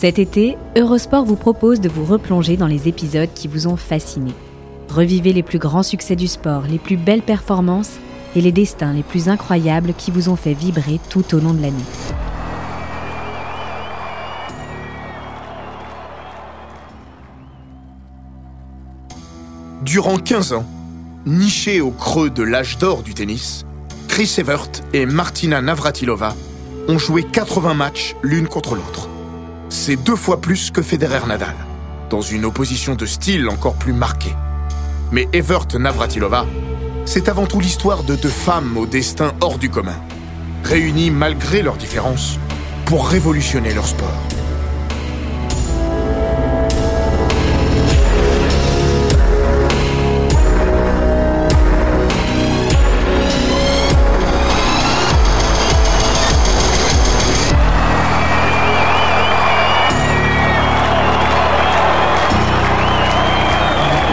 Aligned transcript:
Cet 0.00 0.20
été, 0.20 0.56
Eurosport 0.76 1.24
vous 1.24 1.34
propose 1.34 1.80
de 1.80 1.88
vous 1.88 2.04
replonger 2.04 2.56
dans 2.56 2.68
les 2.68 2.86
épisodes 2.86 3.30
qui 3.34 3.48
vous 3.48 3.66
ont 3.66 3.74
fasciné. 3.74 4.30
Revivez 4.88 5.32
les 5.32 5.42
plus 5.42 5.58
grands 5.58 5.82
succès 5.82 6.14
du 6.14 6.28
sport, 6.28 6.62
les 6.70 6.78
plus 6.78 6.96
belles 6.96 7.20
performances 7.20 7.98
et 8.36 8.40
les 8.40 8.52
destins 8.52 8.92
les 8.92 9.02
plus 9.02 9.28
incroyables 9.28 9.94
qui 9.94 10.12
vous 10.12 10.28
ont 10.28 10.36
fait 10.36 10.54
vibrer 10.54 11.00
tout 11.10 11.34
au 11.34 11.40
long 11.40 11.52
de 11.52 11.62
l'année. 11.62 11.74
Durant 19.82 20.18
15 20.18 20.52
ans, 20.52 20.66
nichés 21.26 21.80
au 21.80 21.90
creux 21.90 22.30
de 22.30 22.44
l'âge 22.44 22.78
d'or 22.78 23.02
du 23.02 23.14
tennis, 23.14 23.66
Chris 24.06 24.32
Evert 24.38 24.70
et 24.92 25.06
Martina 25.06 25.60
Navratilova 25.60 26.36
ont 26.86 26.98
joué 26.98 27.24
80 27.24 27.74
matchs 27.74 28.14
l'une 28.22 28.46
contre 28.46 28.76
l'autre. 28.76 29.08
C'est 29.70 29.96
deux 29.96 30.16
fois 30.16 30.40
plus 30.40 30.70
que 30.70 30.80
Federer 30.80 31.26
Nadal, 31.26 31.54
dans 32.08 32.22
une 32.22 32.46
opposition 32.46 32.94
de 32.94 33.04
style 33.04 33.48
encore 33.48 33.74
plus 33.74 33.92
marquée. 33.92 34.34
Mais 35.12 35.28
Evert 35.34 35.66
Navratilova, 35.78 36.46
c'est 37.04 37.28
avant 37.28 37.46
tout 37.46 37.60
l'histoire 37.60 38.02
de 38.02 38.14
deux 38.16 38.30
femmes 38.30 38.76
au 38.78 38.86
destin 38.86 39.32
hors 39.40 39.58
du 39.58 39.68
commun, 39.68 40.00
réunies 40.64 41.10
malgré 41.10 41.62
leurs 41.62 41.76
différences 41.76 42.38
pour 42.86 43.08
révolutionner 43.08 43.74
leur 43.74 43.86
sport. 43.86 44.37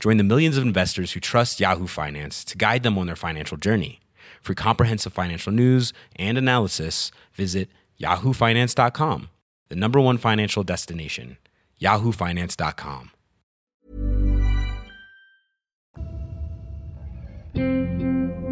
Join 0.00 0.16
the 0.16 0.24
millions 0.24 0.56
of 0.56 0.64
investors 0.64 1.12
who 1.12 1.20
trust 1.20 1.60
Yahoo 1.60 1.86
Finance 1.86 2.42
to 2.44 2.56
guide 2.56 2.82
them 2.82 2.96
on 2.96 3.06
their 3.06 3.16
financial 3.16 3.58
journey. 3.58 4.00
For 4.40 4.54
comprehensive 4.54 5.12
financial 5.12 5.52
news 5.52 5.92
and 6.16 6.38
analysis, 6.38 7.12
visit 7.34 7.68
yahoofinance.com, 8.00 9.28
the 9.68 9.76
number 9.76 10.00
one 10.00 10.16
financial 10.16 10.62
destination, 10.64 11.36
yahoofinance.com. 11.82 13.10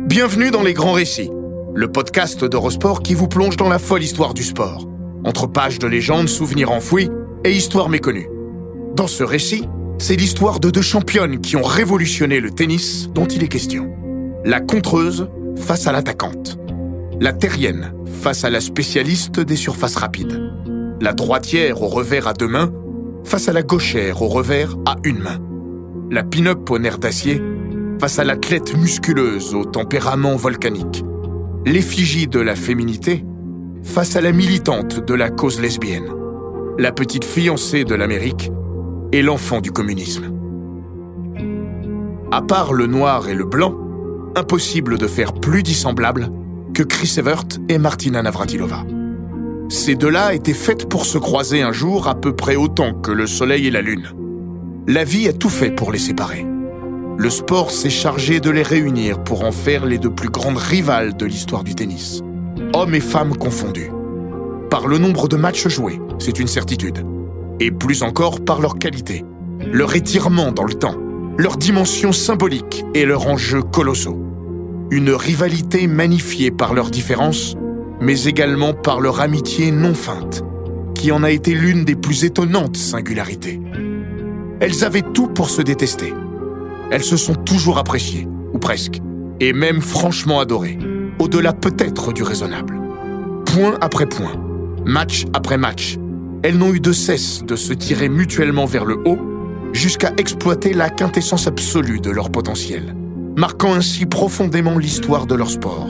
Bienvenue 0.09 0.51
dans 0.51 0.63
Les 0.63 0.75
Grands 0.75 0.93
Récits, 0.93 1.31
le 1.75 1.87
podcast 1.91 2.45
d'Eurosport 2.45 3.03
qui 3.03 3.15
vous 3.15 3.29
plonge 3.29 3.57
dans 3.57 3.69
la 3.71 3.79
folle 3.79 4.03
histoire 4.03 4.35
du 4.35 4.43
sport, 4.43 4.87
entre 5.25 5.47
pages 5.47 5.79
de 5.79 5.87
légendes, 5.87 6.29
souvenirs 6.29 6.71
enfouis 6.71 7.09
et 7.45 7.53
histoires 7.53 7.89
méconnues. 7.89 8.29
Dans 8.95 9.07
ce 9.07 9.23
récit, 9.23 9.67
c'est 9.99 10.17
l'histoire 10.17 10.61
de 10.61 10.71
deux 10.71 10.83
championnes 10.83 11.41
qui 11.41 11.57
ont 11.57 11.63
révolutionné 11.63 12.41
le 12.41 12.51
tennis 12.51 13.09
dont 13.13 13.27
il 13.27 13.43
est 13.43 13.49
question. 13.49 13.93
La 14.45 14.61
contreuse 14.61 15.29
face 15.57 15.87
à 15.87 15.93
l'attaquante. 15.93 16.59
La 17.21 17.33
terrienne 17.33 17.93
face 18.23 18.45
à 18.45 18.51
la 18.51 18.61
spécialiste 18.61 19.41
des 19.41 19.57
surfaces 19.57 19.97
rapides. 19.97 20.53
La 21.01 21.13
droitière 21.13 21.83
au 21.83 21.89
revers 21.89 22.29
à 22.29 22.33
deux 22.33 22.47
mains 22.47 22.73
face 23.25 23.49
à 23.49 23.53
la 23.53 23.63
gauchère 23.63 24.23
au 24.23 24.29
revers 24.29 24.77
à 24.87 24.97
une 25.05 25.19
main. 25.19 25.39
La 26.11 26.23
pin-up 26.23 26.71
au 26.71 26.79
nerf 26.79 26.99
d'acier 26.99 27.43
face 28.01 28.21
à 28.21 28.25
l'athlète 28.25 28.77
musculeuse 28.77 29.55
au 29.55 29.65
tempérament 29.65 30.37
volcanique. 30.37 31.05
L'effigie 31.67 32.29
de 32.29 32.41
la 32.41 32.55
féminité 32.55 33.25
face 33.83 34.15
à 34.15 34.21
la 34.21 34.31
militante 34.31 35.05
de 35.05 35.15
la 35.15 35.29
cause 35.29 35.61
lesbienne. 35.61 36.09
La 36.79 36.93
petite 36.93 37.25
fiancée 37.25 37.85
de 37.85 37.97
l'Amérique 37.97 38.53
et 39.13 39.23
l'enfant 39.23 39.61
du 39.61 39.73
communisme. 39.73 40.33
À 42.31 42.43
part 42.43 42.73
le 42.73 42.87
noir 42.87 43.29
et 43.29 43.35
le 43.35 43.45
blanc, 43.45 43.75
impossible 44.37 44.99
de 44.99 45.07
faire 45.07 45.33
plus 45.33 45.63
dissemblable 45.63 46.31
que 46.75 46.83
Chris 46.83 47.15
Evert 47.17 47.45
et 47.69 47.79
Martina 47.79 48.23
Navratilova. 48.23 48.85
Ces 49.71 49.97
deux-là 49.97 50.35
étaient 50.35 50.53
faites 50.53 50.89
pour 50.89 51.05
se 51.05 51.19
croiser 51.19 51.63
un 51.63 51.73
jour 51.73 52.09
à 52.09 52.15
peu 52.15 52.35
près 52.35 52.57
autant 52.57 52.95
que 52.95 53.11
le 53.11 53.27
soleil 53.27 53.67
et 53.67 53.71
la 53.71 53.83
lune. 53.83 54.09
La 54.87 55.05
vie 55.05 55.29
a 55.29 55.33
tout 55.33 55.51
fait 55.51 55.71
pour 55.71 55.93
les 55.93 55.99
séparer. 55.99 56.47
Le 57.19 57.31
sport 57.31 57.71
s'est 57.71 57.91
chargé 57.91 58.41
de 58.41 58.51
les 58.51 58.63
réunir 58.63 59.23
pour 59.25 59.45
en 59.45 59.53
faire 59.53 59.85
les 59.85 59.99
deux 59.99 60.15
plus 60.15 60.31
grandes 60.31 60.59
rivales 60.59 61.17
de 61.17 61.27
l'histoire 61.27 61.65
du 61.65 61.75
tennis. 61.75 62.23
Hommes 62.75 62.95
et 62.95 63.01
femmes 63.01 63.37
confondus. 63.37 63.91
Par 64.71 64.87
le 64.87 64.99
nombre 64.99 65.29
de 65.29 65.37
matchs 65.37 65.69
joués, 65.69 66.01
c'est 66.19 66.39
une 66.39 66.47
certitude 66.47 67.05
et 67.61 67.71
plus 67.71 68.03
encore 68.03 68.45
par 68.45 68.61
leur 68.61 68.79
qualité, 68.79 69.25
leur 69.73 69.95
étirement 69.97 70.53
dans 70.53 70.65
le 70.65 70.75
temps, 70.75 70.97
leur 71.37 71.57
dimension 71.57 72.13
symbolique 72.13 72.85
et 72.95 73.05
leur 73.05 73.27
enjeu 73.27 73.63
colossaux. 73.63 74.19
Une 74.91 75.11
rivalité 75.11 75.87
magnifiée 75.87 76.51
par 76.51 76.75
leurs 76.75 76.91
différences, 76.91 77.57
mais 78.01 78.25
également 78.25 78.75
par 78.75 79.01
leur 79.01 79.21
amitié 79.21 79.71
non 79.71 79.95
feinte, 79.95 80.45
qui 80.95 81.13
en 81.13 81.23
a 81.23 81.31
été 81.31 81.55
l'une 81.55 81.85
des 81.85 81.97
plus 81.97 82.25
étonnantes 82.25 82.77
singularités. 82.77 83.61
Elles 84.61 84.85
avaient 84.85 85.03
tout 85.03 85.29
pour 85.29 85.51
se 85.51 85.63
détester. 85.63 86.13
Elles 86.91 87.05
se 87.05 87.17
sont 87.17 87.35
toujours 87.35 87.79
appréciées, 87.79 88.27
ou 88.53 88.59
presque, 88.59 89.01
et 89.41 89.53
même 89.53 89.81
franchement 89.81 90.41
adorées, 90.41 90.79
au-delà 91.19 91.53
peut-être 91.53 92.13
du 92.13 92.23
raisonnable. 92.23 92.81
Point 93.45 93.77
après 93.81 94.07
point, 94.07 94.33
match 94.85 95.27
après 95.35 95.59
match, 95.59 95.99
elles 96.43 96.57
n'ont 96.57 96.73
eu 96.73 96.81
de 96.81 96.93
cesse 96.93 97.45
de 97.45 97.57
se 97.57 97.73
tirer 97.73 98.09
mutuellement 98.09 98.67
vers 98.67 98.85
le 98.85 98.97
haut 99.05 99.19
jusqu'à 99.73 100.13
exploiter 100.17 100.73
la 100.73 100.91
quintessence 100.91 101.47
absolue 101.47 102.01
de 102.01 102.11
leur 102.11 102.31
potentiel, 102.31 102.95
marquant 103.37 103.75
ainsi 103.75 104.07
profondément 104.07 104.79
l'histoire 104.79 105.27
de 105.27 105.35
leur 105.35 105.51
sport, 105.51 105.89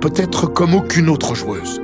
peut-être 0.00 0.46
comme 0.46 0.74
aucune 0.74 1.08
autre 1.08 1.34
joueuse. 1.34 1.80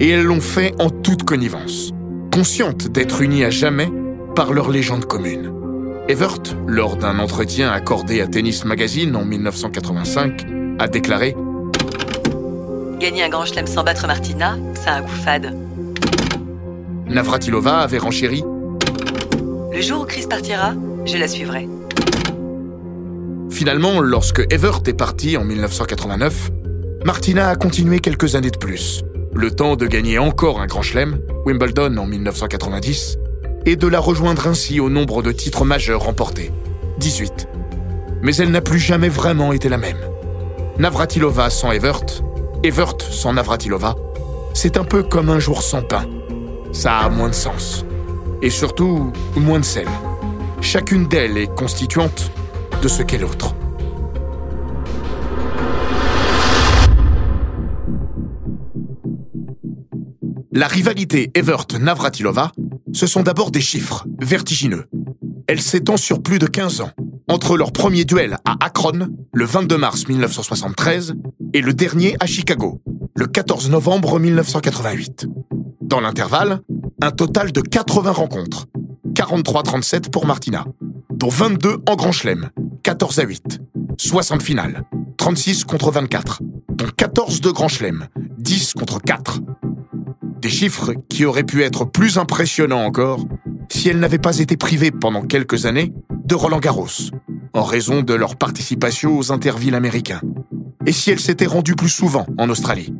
Et 0.00 0.10
elles 0.10 0.24
l'ont 0.24 0.40
fait 0.40 0.74
en 0.78 0.90
toute 0.90 1.24
connivence, 1.24 1.92
conscientes 2.32 2.88
d'être 2.88 3.22
unies 3.22 3.44
à 3.44 3.50
jamais 3.50 3.90
par 4.34 4.52
leur 4.52 4.70
légende 4.70 5.06
commune. 5.06 5.52
Evert, 6.08 6.42
lors 6.66 6.96
d'un 6.96 7.18
entretien 7.18 7.70
accordé 7.70 8.20
à 8.20 8.26
Tennis 8.26 8.64
Magazine 8.64 9.14
en 9.14 9.24
1985, 9.24 10.46
a 10.78 10.88
déclaré 10.88 11.36
Gagner 12.98 13.24
un 13.24 13.28
grand 13.28 13.44
chelem 13.44 13.66
sans 13.66 13.84
battre 13.84 14.06
Martina, 14.06 14.56
a 14.86 14.96
un 14.96 15.02
coup 15.02 15.08
fade. 15.08 15.67
Navratilova 17.10 17.78
avait 17.78 17.98
renchéri 17.98 18.44
Le 19.72 19.80
jour 19.80 20.02
où 20.02 20.04
Chris 20.04 20.26
partira, 20.28 20.74
je 21.06 21.16
la 21.16 21.26
suivrai. 21.26 21.66
Finalement, 23.50 24.00
lorsque 24.00 24.46
Evert 24.52 24.82
est 24.86 24.92
parti 24.92 25.38
en 25.38 25.44
1989, 25.44 26.50
Martina 27.06 27.48
a 27.48 27.56
continué 27.56 28.00
quelques 28.00 28.34
années 28.34 28.50
de 28.50 28.58
plus. 28.58 29.04
Le 29.34 29.50
temps 29.50 29.74
de 29.74 29.86
gagner 29.86 30.18
encore 30.18 30.60
un 30.60 30.66
grand 30.66 30.82
chelem, 30.82 31.18
Wimbledon 31.46 31.96
en 31.96 32.06
1990, 32.06 33.16
et 33.64 33.76
de 33.76 33.86
la 33.86 34.00
rejoindre 34.00 34.46
ainsi 34.46 34.78
au 34.78 34.90
nombre 34.90 35.22
de 35.22 35.32
titres 35.32 35.64
majeurs 35.64 36.02
remportés, 36.02 36.52
18. 36.98 37.48
Mais 38.20 38.36
elle 38.36 38.50
n'a 38.50 38.60
plus 38.60 38.78
jamais 38.78 39.08
vraiment 39.08 39.54
été 39.54 39.70
la 39.70 39.78
même. 39.78 39.98
Navratilova 40.78 41.48
sans 41.48 41.72
Evert, 41.72 42.04
Evert 42.62 43.00
sans 43.00 43.32
Navratilova, 43.32 43.96
c'est 44.52 44.76
un 44.76 44.84
peu 44.84 45.02
comme 45.02 45.30
un 45.30 45.38
jour 45.38 45.62
sans 45.62 45.82
pain 45.82 46.04
ça 46.72 46.98
a 46.98 47.08
moins 47.08 47.28
de 47.28 47.34
sens. 47.34 47.84
Et 48.42 48.50
surtout, 48.50 49.12
moins 49.36 49.60
de 49.60 49.64
sel. 49.64 49.88
Chacune 50.60 51.06
d'elles 51.08 51.38
est 51.38 51.54
constituante 51.54 52.30
de 52.82 52.88
ce 52.88 53.02
qu'est 53.02 53.18
l'autre. 53.18 53.54
La 60.52 60.66
rivalité 60.66 61.30
Evert-Navratilova, 61.34 62.52
ce 62.92 63.06
sont 63.06 63.22
d'abord 63.22 63.50
des 63.50 63.60
chiffres 63.60 64.06
vertigineux. 64.20 64.86
Elle 65.46 65.60
s'étend 65.60 65.96
sur 65.96 66.22
plus 66.22 66.38
de 66.38 66.46
15 66.46 66.80
ans, 66.80 66.90
entre 67.28 67.56
leur 67.56 67.72
premier 67.72 68.04
duel 68.04 68.38
à 68.44 68.56
Akron, 68.64 69.08
le 69.32 69.44
22 69.44 69.78
mars 69.78 70.08
1973, 70.08 71.14
et 71.54 71.60
le 71.60 71.72
dernier 71.74 72.16
à 72.20 72.26
Chicago, 72.26 72.80
le 73.14 73.26
14 73.26 73.70
novembre 73.70 74.18
1988. 74.18 75.28
Dans 75.88 76.00
l'intervalle, 76.00 76.60
un 77.00 77.10
total 77.10 77.50
de 77.50 77.62
80 77.62 78.12
rencontres, 78.12 78.66
43-37 79.14 80.10
pour 80.10 80.26
Martina, 80.26 80.66
dont 81.10 81.30
22 81.30 81.78
en 81.88 81.96
Grand 81.96 82.12
Chelem, 82.12 82.50
14 82.82 83.20
à 83.20 83.22
8. 83.22 83.60
60 83.96 84.42
finales, 84.42 84.84
36 85.16 85.64
contre 85.64 85.90
24, 85.90 86.42
dont 86.68 86.84
14 86.94 87.40
de 87.40 87.50
Grand 87.50 87.68
Chelem, 87.68 88.06
10 88.36 88.74
contre 88.74 89.00
4. 89.00 89.40
Des 90.42 90.50
chiffres 90.50 90.92
qui 91.08 91.24
auraient 91.24 91.42
pu 91.42 91.62
être 91.62 91.86
plus 91.86 92.18
impressionnants 92.18 92.84
encore 92.84 93.24
si 93.70 93.88
elle 93.88 93.98
n'avait 93.98 94.18
pas 94.18 94.40
été 94.40 94.58
privée 94.58 94.90
pendant 94.90 95.22
quelques 95.22 95.64
années 95.64 95.94
de 96.26 96.34
Roland 96.34 96.60
Garros, 96.60 97.14
en 97.54 97.62
raison 97.62 98.02
de 98.02 98.12
leur 98.12 98.36
participation 98.36 99.16
aux 99.16 99.32
intervilles 99.32 99.74
américains, 99.74 100.20
et 100.84 100.92
si 100.92 101.10
elle 101.10 101.20
s'était 101.20 101.46
rendue 101.46 101.76
plus 101.76 101.88
souvent 101.88 102.26
en 102.36 102.50
Australie. 102.50 102.92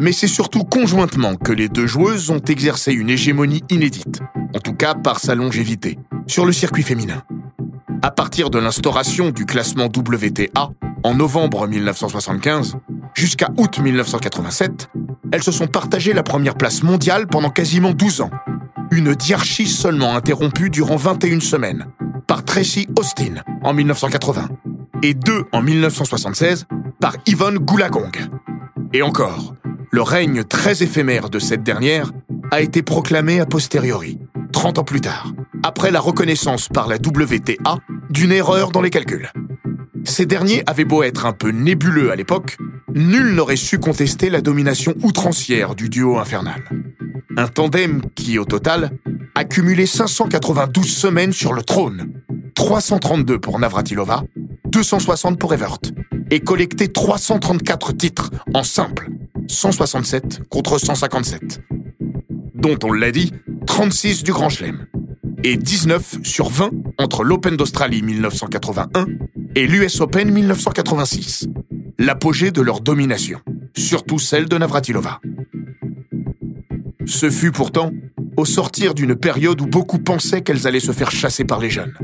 Mais 0.00 0.12
c'est 0.12 0.28
surtout 0.28 0.62
conjointement 0.62 1.34
que 1.34 1.50
les 1.50 1.68
deux 1.68 1.88
joueuses 1.88 2.30
ont 2.30 2.38
exercé 2.38 2.92
une 2.92 3.10
hégémonie 3.10 3.64
inédite, 3.68 4.20
en 4.54 4.60
tout 4.60 4.72
cas 4.72 4.94
par 4.94 5.18
sa 5.18 5.34
longévité, 5.34 5.98
sur 6.28 6.46
le 6.46 6.52
circuit 6.52 6.84
féminin. 6.84 7.24
À 8.02 8.12
partir 8.12 8.48
de 8.48 8.60
l'instauration 8.60 9.30
du 9.30 9.44
classement 9.44 9.86
WTA 9.86 10.70
en 11.02 11.14
novembre 11.14 11.66
1975 11.66 12.76
jusqu'à 13.12 13.48
août 13.56 13.80
1987, 13.80 14.88
elles 15.32 15.42
se 15.42 15.50
sont 15.50 15.66
partagées 15.66 16.12
la 16.12 16.22
première 16.22 16.54
place 16.54 16.84
mondiale 16.84 17.26
pendant 17.26 17.50
quasiment 17.50 17.90
12 17.90 18.20
ans. 18.20 18.30
Une 18.92 19.16
diarchie 19.16 19.66
seulement 19.66 20.14
interrompue 20.14 20.70
durant 20.70 20.96
21 20.96 21.40
semaines 21.40 21.86
par 22.28 22.44
Tracy 22.44 22.86
Austin 22.96 23.42
en 23.64 23.74
1980 23.74 24.48
et 25.02 25.14
deux 25.14 25.44
en 25.50 25.60
1976 25.60 26.66
par 27.00 27.16
Yvonne 27.26 27.58
Goulagong. 27.58 28.12
Et 28.92 29.02
encore, 29.02 29.54
le 29.90 30.02
règne 30.02 30.44
très 30.44 30.82
éphémère 30.82 31.30
de 31.30 31.38
cette 31.38 31.62
dernière 31.62 32.12
a 32.50 32.60
été 32.60 32.82
proclamé 32.82 33.40
a 33.40 33.46
posteriori, 33.46 34.18
30 34.52 34.78
ans 34.78 34.84
plus 34.84 35.00
tard, 35.00 35.32
après 35.62 35.90
la 35.90 36.00
reconnaissance 36.00 36.68
par 36.68 36.88
la 36.88 36.96
WTA 36.96 37.78
d'une 38.10 38.32
erreur 38.32 38.70
dans 38.70 38.82
les 38.82 38.90
calculs. 38.90 39.30
Ces 40.04 40.26
derniers 40.26 40.62
avaient 40.66 40.84
beau 40.84 41.02
être 41.02 41.26
un 41.26 41.32
peu 41.32 41.50
nébuleux 41.50 42.10
à 42.10 42.16
l'époque, 42.16 42.56
nul 42.94 43.34
n'aurait 43.34 43.56
su 43.56 43.78
contester 43.78 44.30
la 44.30 44.40
domination 44.40 44.94
outrancière 45.02 45.74
du 45.74 45.88
duo 45.88 46.18
infernal. 46.18 46.62
Un 47.36 47.48
tandem 47.48 48.02
qui, 48.14 48.38
au 48.38 48.44
total, 48.44 48.90
a 49.34 49.44
cumulé 49.44 49.86
592 49.86 50.86
semaines 50.86 51.32
sur 51.32 51.52
le 51.52 51.62
trône, 51.62 52.12
332 52.54 53.38
pour 53.38 53.58
Navratilova, 53.58 54.24
260 54.66 55.38
pour 55.38 55.54
Evert, 55.54 55.78
et 56.30 56.40
collecté 56.40 56.88
334 56.88 57.92
titres 57.92 58.30
en 58.54 58.62
simple, 58.62 59.10
167 59.48 60.48
contre 60.48 60.78
157. 60.78 61.60
Dont, 62.54 62.78
on 62.84 62.92
l'a 62.92 63.10
dit, 63.10 63.32
36 63.66 64.22
du 64.22 64.32
Grand 64.32 64.48
Chelem, 64.48 64.86
et 65.44 65.56
19 65.56 66.18
sur 66.22 66.48
20 66.48 66.70
entre 66.98 67.24
l'Open 67.24 67.56
d'Australie 67.56 68.02
1981 68.02 69.06
et 69.54 69.66
l'US 69.66 70.00
Open 70.00 70.30
1986. 70.30 71.48
L'apogée 71.98 72.50
de 72.50 72.60
leur 72.60 72.80
domination, 72.80 73.40
surtout 73.76 74.18
celle 74.18 74.48
de 74.48 74.58
Navratilova. 74.58 75.20
Ce 77.06 77.30
fut 77.30 77.52
pourtant 77.52 77.92
au 78.36 78.44
sortir 78.44 78.94
d'une 78.94 79.16
période 79.16 79.60
où 79.60 79.66
beaucoup 79.66 79.98
pensaient 79.98 80.42
qu'elles 80.42 80.66
allaient 80.66 80.78
se 80.78 80.92
faire 80.92 81.10
chasser 81.10 81.44
par 81.44 81.58
les 81.58 81.70
jeunes. 81.70 81.94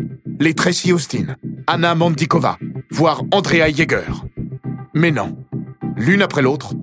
Les 0.40 0.54
Tracy 0.54 0.92
Austin, 0.92 1.36
Anna 1.66 1.94
Mandikova, 1.94 2.58
voire 2.90 3.22
Andrea 3.30 3.70
Jaeger. 3.70 4.24
Mais 4.94 5.10
non. 5.10 5.36
L'une 5.96 6.22
après 6.22 6.42
l'autre, 6.42 6.74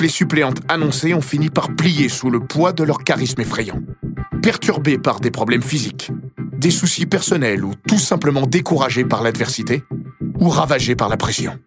les 0.00 0.08
suppléantes 0.08 0.60
annoncées 0.68 1.14
ont 1.14 1.20
fini 1.20 1.50
par 1.50 1.74
plier 1.74 2.08
sous 2.08 2.30
le 2.30 2.40
poids 2.40 2.72
de 2.72 2.84
leur 2.84 3.04
charisme 3.04 3.40
effrayant 3.40 3.80
perturbées 4.46 4.96
par 4.96 5.18
des 5.18 5.32
problèmes 5.32 5.60
physiques, 5.60 6.12
des 6.56 6.70
soucis 6.70 7.04
personnels 7.04 7.64
ou 7.64 7.72
tout 7.88 7.98
simplement 7.98 8.46
découragées 8.46 9.04
par 9.04 9.24
l'adversité 9.24 9.82
ou 10.38 10.48
ravagées 10.48 10.94
par 10.94 11.08
la 11.08 11.16
pression. 11.16 11.58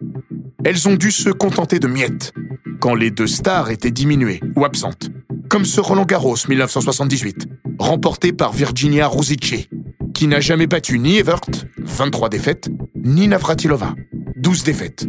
Elles 0.64 0.88
ont 0.88 0.96
dû 0.96 1.12
se 1.12 1.30
contenter 1.30 1.80
de 1.80 1.88
miettes 1.88 2.32
quand 2.80 2.96
les 2.96 3.12
deux 3.12 3.28
stars 3.28 3.70
étaient 3.70 3.92
diminuées 3.92 4.40
ou 4.56 4.64
absentes, 4.64 5.10
comme 5.50 5.66
ce 5.66 5.82
Roland 5.82 6.06
Garros 6.06 6.38
1978, 6.48 7.48
remporté 7.80 8.32
par 8.32 8.54
Virginia 8.54 9.08
Rosici, 9.08 9.68
qui 10.14 10.28
n'a 10.28 10.40
jamais 10.40 10.68
battu 10.68 11.00
ni 11.00 11.18
Evert, 11.18 11.42
23 11.80 12.30
défaites, 12.30 12.70
ni 12.96 13.28
Navratilova, 13.28 13.94
12 14.38 14.64
défaites. 14.64 15.06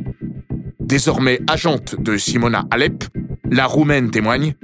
Désormais 0.90 1.38
agente 1.46 1.94
de 2.00 2.16
Simona 2.16 2.64
Alep, 2.72 3.04
la 3.48 3.66
Roumaine 3.66 4.10
témoigne 4.10 4.54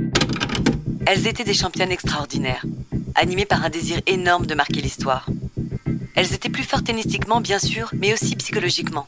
Elles 1.06 1.28
étaient 1.28 1.44
des 1.44 1.54
championnes 1.54 1.92
extraordinaires, 1.92 2.66
animées 3.14 3.44
par 3.44 3.64
un 3.64 3.70
désir 3.70 4.00
énorme 4.08 4.44
de 4.44 4.56
marquer 4.56 4.80
l'histoire. 4.80 5.30
Elles 6.16 6.34
étaient 6.34 6.48
plus 6.48 6.64
fortes 6.64 6.86
tennistiquement, 6.86 7.40
bien 7.40 7.60
sûr, 7.60 7.92
mais 7.96 8.12
aussi 8.12 8.34
psychologiquement. 8.34 9.06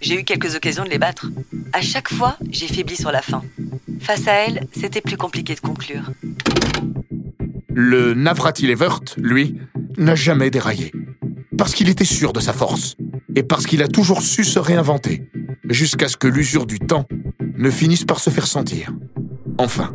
J'ai 0.00 0.20
eu 0.20 0.22
quelques 0.22 0.54
occasions 0.54 0.84
de 0.84 0.88
les 0.88 1.00
battre. 1.00 1.26
À 1.72 1.80
chaque 1.80 2.14
fois, 2.14 2.36
j'ai 2.48 2.68
faibli 2.68 2.94
sur 2.94 3.10
la 3.10 3.22
fin. 3.22 3.42
Face 4.00 4.28
à 4.28 4.32
elles, 4.34 4.68
c'était 4.70 5.00
plus 5.00 5.16
compliqué 5.16 5.56
de 5.56 5.60
conclure. 5.60 6.12
Le 7.74 8.14
Navratil 8.14 8.70
Evert, 8.70 9.00
lui, 9.16 9.58
n'a 9.96 10.14
jamais 10.14 10.50
déraillé. 10.50 10.92
Parce 11.58 11.74
qu'il 11.74 11.88
était 11.88 12.04
sûr 12.04 12.32
de 12.32 12.38
sa 12.38 12.52
force. 12.52 12.94
Et 13.34 13.42
parce 13.42 13.66
qu'il 13.66 13.82
a 13.82 13.88
toujours 13.88 14.22
su 14.22 14.44
se 14.44 14.60
réinventer. 14.60 15.24
Jusqu'à 15.72 16.06
ce 16.08 16.18
que 16.18 16.28
l'usure 16.28 16.66
du 16.66 16.78
temps 16.78 17.06
ne 17.40 17.70
finisse 17.70 18.04
par 18.04 18.20
se 18.20 18.28
faire 18.28 18.46
sentir. 18.46 18.92
Enfin. 19.56 19.94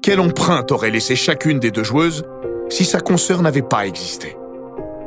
Quelle 0.00 0.20
empreinte 0.20 0.72
aurait 0.72 0.90
laissé 0.90 1.14
chacune 1.14 1.58
des 1.60 1.70
deux 1.70 1.84
joueuses 1.84 2.24
si 2.70 2.86
sa 2.86 3.00
consoeur 3.00 3.42
n'avait 3.42 3.60
pas 3.60 3.86
existé? 3.86 4.34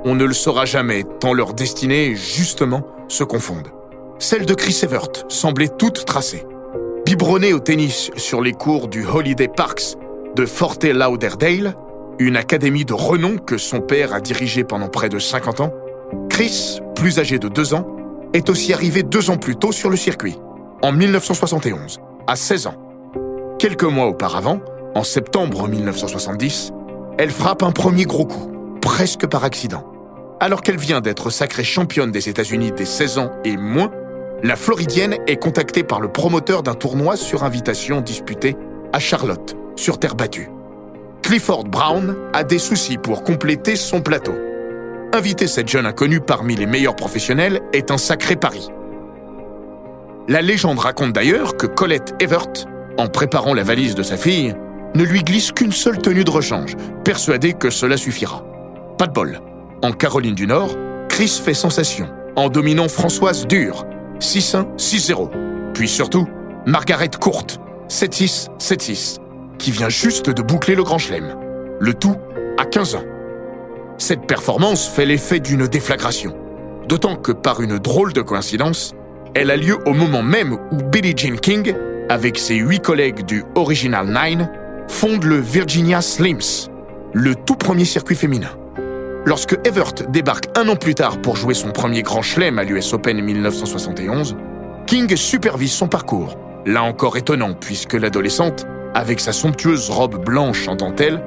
On 0.06 0.14
ne 0.14 0.24
le 0.24 0.36
saura 0.36 0.66
jamais, 0.66 1.04
tant 1.20 1.34
leurs 1.34 1.56
destinées, 1.56 2.16
justement, 2.16 2.86
se 3.08 3.24
confondent. 3.24 3.72
Celle 4.20 4.46
de 4.46 4.54
Chris 4.54 4.82
Evert 4.84 5.10
semblait 5.30 5.72
toute 5.80 6.06
tracée. 6.06 6.46
Biberonnée 7.08 7.54
au 7.54 7.60
tennis 7.60 8.12
sur 8.18 8.40
les 8.40 8.54
cours 8.54 8.88
du 8.88 9.04
Holiday 9.04 9.48
Parks 9.48 9.96
de 10.36 10.46
Fort 10.46 10.78
Lauderdale, 10.84 11.76
une 12.20 12.38
académie 12.38 12.86
de 12.86 12.94
renom 12.94 13.38
que 13.38 13.58
son 13.58 13.82
père 13.82 14.14
a 14.14 14.22
dirigée 14.22 14.64
pendant 14.64 14.90
près 14.90 15.10
de 15.10 15.20
50 15.20 15.62
ans, 15.62 15.74
Chris, 16.30 16.80
plus 16.96 17.20
âgé 17.20 17.40
de 17.40 17.48
deux 17.48 17.74
ans, 17.74 17.88
est 18.34 18.50
aussi 18.50 18.74
arrivé 18.74 19.04
deux 19.04 19.30
ans 19.30 19.38
plus 19.38 19.56
tôt 19.56 19.72
sur 19.72 19.90
le 19.90 19.96
circuit, 19.96 20.38
en 20.82 20.92
1971, 20.92 22.00
à 22.28 22.36
16 22.36 22.68
ans. 22.68 22.76
Quelques 23.60 23.84
mois 23.84 24.08
auparavant, 24.08 24.60
en 24.96 25.04
septembre 25.04 25.68
1970, 25.68 26.72
elle 27.18 27.30
frappe 27.30 27.64
un 27.64 27.72
premier 27.72 28.06
gros 28.06 28.26
coup, 28.26 28.52
presque 28.82 29.28
par 29.28 29.44
accident. 29.44 29.86
Alors 30.40 30.62
qu'elle 30.62 30.78
vient 30.78 31.02
d'être 31.02 31.30
sacrée 31.30 31.64
championne 31.64 32.12
des 32.12 32.30
États-Unis 32.30 32.72
des 32.72 32.86
16 32.86 33.18
ans 33.18 33.32
et 33.46 33.56
moins, 33.56 33.92
la 34.44 34.56
Floridienne 34.56 35.16
est 35.26 35.38
contactée 35.38 35.84
par 35.84 36.02
le 36.02 36.12
promoteur 36.12 36.64
d'un 36.64 36.74
tournoi 36.74 37.16
sur 37.16 37.44
invitation 37.44 38.02
disputé 38.02 38.58
à 38.92 39.00
Charlotte, 39.00 39.56
sur 39.76 40.00
terre 40.00 40.16
battue. 40.16 40.50
Clifford 41.24 41.64
Brown 41.64 42.18
a 42.34 42.44
des 42.44 42.60
soucis 42.60 42.98
pour 42.98 43.24
compléter 43.24 43.78
son 43.78 44.02
plateau. 44.02 44.36
Inviter 45.14 45.48
cette 45.48 45.70
jeune 45.70 45.86
inconnue 45.86 46.20
parmi 46.20 46.54
les 46.56 46.66
meilleurs 46.66 46.98
professionnels 46.98 47.62
est 47.72 47.92
un 47.92 47.98
sacré 47.98 48.36
pari. 48.36 48.68
La 50.28 50.42
légende 50.42 50.80
raconte 50.80 51.14
d'ailleurs 51.14 51.56
que 51.56 51.66
Colette 51.66 52.14
Evert, 52.20 52.68
en 52.98 53.08
préparant 53.08 53.54
la 53.54 53.64
valise 53.64 53.96
de 53.96 54.04
sa 54.04 54.18
fille, 54.18 54.54
ne 54.96 55.04
lui 55.04 55.24
glisse 55.24 55.54
qu'une 55.54 55.72
seule 55.72 55.98
tenue 55.98 56.26
de 56.26 56.30
rechange, 56.30 56.76
persuadée 57.06 57.54
que 57.54 57.70
cela 57.70 57.96
suffira. 57.96 58.44
Pas 58.98 59.08
de 59.08 59.14
bol. 59.14 59.40
En 59.82 59.94
Caroline 59.94 60.36
du 60.36 60.46
Nord, 60.46 60.76
Chris 61.08 61.42
fait 61.44 61.54
sensation 61.54 62.10
en 62.36 62.50
dominant 62.50 62.90
Françoise 62.90 63.48
Dure, 63.48 63.86
6-1, 64.20 64.76
6-0. 64.76 65.30
Puis 65.74 65.88
surtout, 65.88 66.28
Margaret 66.66 67.12
Courte, 67.20 67.62
7-6, 67.88 68.50
7-6, 68.60 69.20
qui 69.64 69.72
vient 69.72 69.88
juste 69.88 70.30
de 70.30 70.42
boucler 70.42 70.76
le 70.76 70.84
Grand 70.84 70.98
Chelem. 70.98 71.38
Le 71.80 71.94
tout 71.94 72.18
à 72.60 72.66
15 72.66 72.96
ans. 72.96 73.04
Cette 73.98 74.28
performance 74.28 74.90
fait 74.90 75.06
l'effet 75.06 75.40
d'une 75.40 75.68
déflagration. 75.68 76.36
D'autant 76.90 77.16
que 77.16 77.32
par 77.32 77.62
une 77.62 77.80
drôle 77.80 78.12
de 78.12 78.22
coïncidence, 78.22 78.94
elle 79.34 79.52
a 79.52 79.56
lieu 79.56 79.78
au 79.86 79.94
moment 79.94 80.22
même 80.22 80.52
où 80.52 80.76
Billie 80.92 81.14
Jean 81.16 81.38
King, 81.38 81.74
avec 82.10 82.40
ses 82.40 82.56
huit 82.56 82.82
collègues 82.82 83.24
du 83.24 83.46
Original 83.56 84.06
Nine, 84.06 84.52
fonde 84.90 85.24
le 85.24 85.38
Virginia 85.38 86.02
Slims, 86.02 86.68
le 87.14 87.34
tout 87.34 87.56
premier 87.56 87.86
circuit 87.86 88.16
féminin. 88.16 88.52
Lorsque 89.26 89.58
Evert 89.66 89.94
débarque 90.10 90.50
un 90.58 90.68
an 90.68 90.76
plus 90.76 90.96
tard 90.96 91.22
pour 91.22 91.38
jouer 91.38 91.54
son 91.54 91.72
premier 91.72 92.02
grand 92.02 92.22
chelem 92.22 92.60
à 92.60 92.66
l'US 92.66 92.92
Open 92.92 93.22
1971, 93.22 94.36
King 94.88 95.16
supervise 95.16 95.72
son 95.72 95.88
parcours, 95.88 96.38
là 96.66 96.84
encore 96.84 97.16
étonnant 97.16 97.54
puisque 97.54 97.94
l'adolescente, 97.94 98.68
avec 98.94 99.20
sa 99.20 99.34
somptueuse 99.34 99.90
robe 99.90 100.24
blanche 100.24 100.68
en 100.68 100.76
dentelle, 100.76 101.24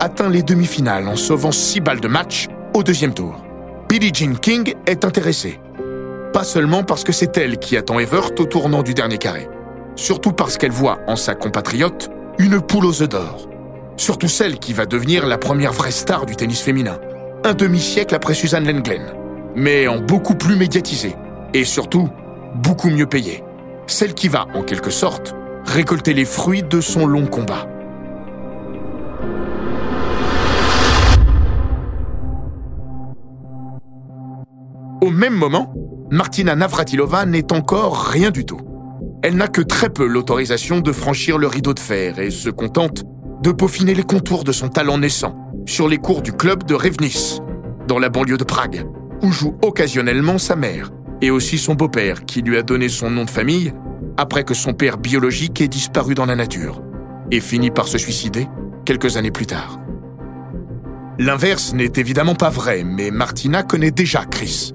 atteint 0.00 0.30
les 0.30 0.42
demi-finales 0.42 1.08
en 1.08 1.16
sauvant 1.16 1.52
six 1.52 1.80
balles 1.80 2.00
de 2.00 2.08
match 2.08 2.48
au 2.74 2.82
deuxième 2.82 3.14
tour. 3.14 3.36
Billie 3.88 4.12
Jean 4.14 4.36
King 4.36 4.74
est 4.86 5.04
intéressée. 5.04 5.60
Pas 6.32 6.44
seulement 6.44 6.84
parce 6.84 7.04
que 7.04 7.12
c'est 7.12 7.36
elle 7.36 7.58
qui 7.58 7.76
attend 7.76 7.98
Evert 7.98 8.30
au 8.38 8.44
tournant 8.44 8.82
du 8.82 8.94
dernier 8.94 9.18
carré. 9.18 9.48
surtout 9.96 10.32
parce 10.32 10.56
qu'elle 10.56 10.70
voit 10.70 10.98
en 11.06 11.16
sa 11.16 11.34
compatriote 11.34 12.10
une 12.38 12.60
poule 12.60 12.86
aux 12.86 13.02
œufs 13.02 13.08
d'or. 13.08 13.48
Surtout 13.96 14.28
celle 14.28 14.58
qui 14.58 14.72
va 14.72 14.86
devenir 14.86 15.26
la 15.26 15.36
première 15.36 15.72
vraie 15.72 15.90
star 15.90 16.24
du 16.24 16.36
tennis 16.36 16.62
féminin, 16.62 16.98
un 17.44 17.52
demi-siècle 17.52 18.14
après 18.14 18.34
Suzanne 18.34 18.66
Lenglen, 18.66 19.12
mais 19.54 19.88
en 19.88 19.98
beaucoup 19.98 20.34
plus 20.34 20.56
médiatisée, 20.56 21.16
et 21.52 21.64
surtout 21.64 22.08
beaucoup 22.54 22.88
mieux 22.88 23.06
payée. 23.06 23.44
Celle 23.86 24.14
qui 24.14 24.28
va, 24.28 24.46
en 24.54 24.62
quelque 24.62 24.90
sorte, 24.90 25.34
récolter 25.64 26.14
les 26.14 26.24
fruits 26.24 26.62
de 26.62 26.80
son 26.80 27.06
long 27.06 27.26
combat. 27.26 27.66
Au 35.00 35.10
même 35.10 35.34
moment, 35.34 35.72
Martina 36.10 36.54
Navratilova 36.54 37.24
n'est 37.24 37.52
encore 37.52 38.04
rien 38.06 38.30
du 38.30 38.44
tout. 38.44 38.60
Elle 39.22 39.36
n'a 39.36 39.48
que 39.48 39.60
très 39.60 39.90
peu 39.90 40.06
l'autorisation 40.06 40.80
de 40.80 40.92
franchir 40.92 41.38
le 41.38 41.46
rideau 41.46 41.74
de 41.74 41.78
fer 41.78 42.18
et 42.18 42.30
se 42.30 42.50
contente 42.50 43.04
de 43.42 43.52
peaufiner 43.52 43.94
les 43.94 44.02
contours 44.02 44.44
de 44.44 44.52
son 44.52 44.68
talent 44.68 44.98
naissant 44.98 45.36
sur 45.66 45.88
les 45.88 45.98
cours 45.98 46.22
du 46.22 46.32
club 46.32 46.64
de 46.64 46.74
Revnis, 46.74 47.40
dans 47.86 47.98
la 47.98 48.08
banlieue 48.08 48.36
de 48.36 48.44
Prague, 48.44 48.86
où 49.22 49.30
joue 49.30 49.56
occasionnellement 49.62 50.38
sa 50.38 50.56
mère 50.56 50.90
et 51.22 51.30
aussi 51.30 51.58
son 51.58 51.74
beau-père 51.74 52.24
qui 52.24 52.42
lui 52.42 52.56
a 52.56 52.62
donné 52.62 52.88
son 52.88 53.10
nom 53.10 53.24
de 53.24 53.30
famille 53.30 53.72
après 54.20 54.44
que 54.44 54.52
son 54.52 54.74
père 54.74 54.98
biologique 54.98 55.62
ait 55.62 55.68
disparu 55.68 56.14
dans 56.14 56.26
la 56.26 56.36
nature 56.36 56.82
et 57.30 57.40
fini 57.40 57.70
par 57.70 57.88
se 57.88 57.96
suicider 57.96 58.48
quelques 58.84 59.16
années 59.16 59.30
plus 59.30 59.46
tard. 59.46 59.80
L'inverse 61.18 61.72
n'est 61.72 61.92
évidemment 61.96 62.34
pas 62.34 62.50
vrai, 62.50 62.84
mais 62.84 63.10
Martina 63.10 63.62
connaît 63.62 63.90
déjà 63.90 64.26
Chris. 64.26 64.74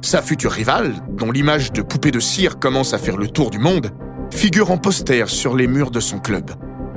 Sa 0.00 0.22
future 0.22 0.52
rivale, 0.52 0.94
dont 1.10 1.30
l'image 1.30 1.70
de 1.70 1.82
poupée 1.82 2.10
de 2.10 2.20
cire 2.20 2.58
commence 2.58 2.94
à 2.94 2.98
faire 2.98 3.18
le 3.18 3.28
tour 3.28 3.50
du 3.50 3.58
monde, 3.58 3.90
figure 4.32 4.70
en 4.70 4.78
poster 4.78 5.28
sur 5.28 5.54
les 5.54 5.66
murs 5.66 5.90
de 5.90 6.00
son 6.00 6.18
club. 6.18 6.50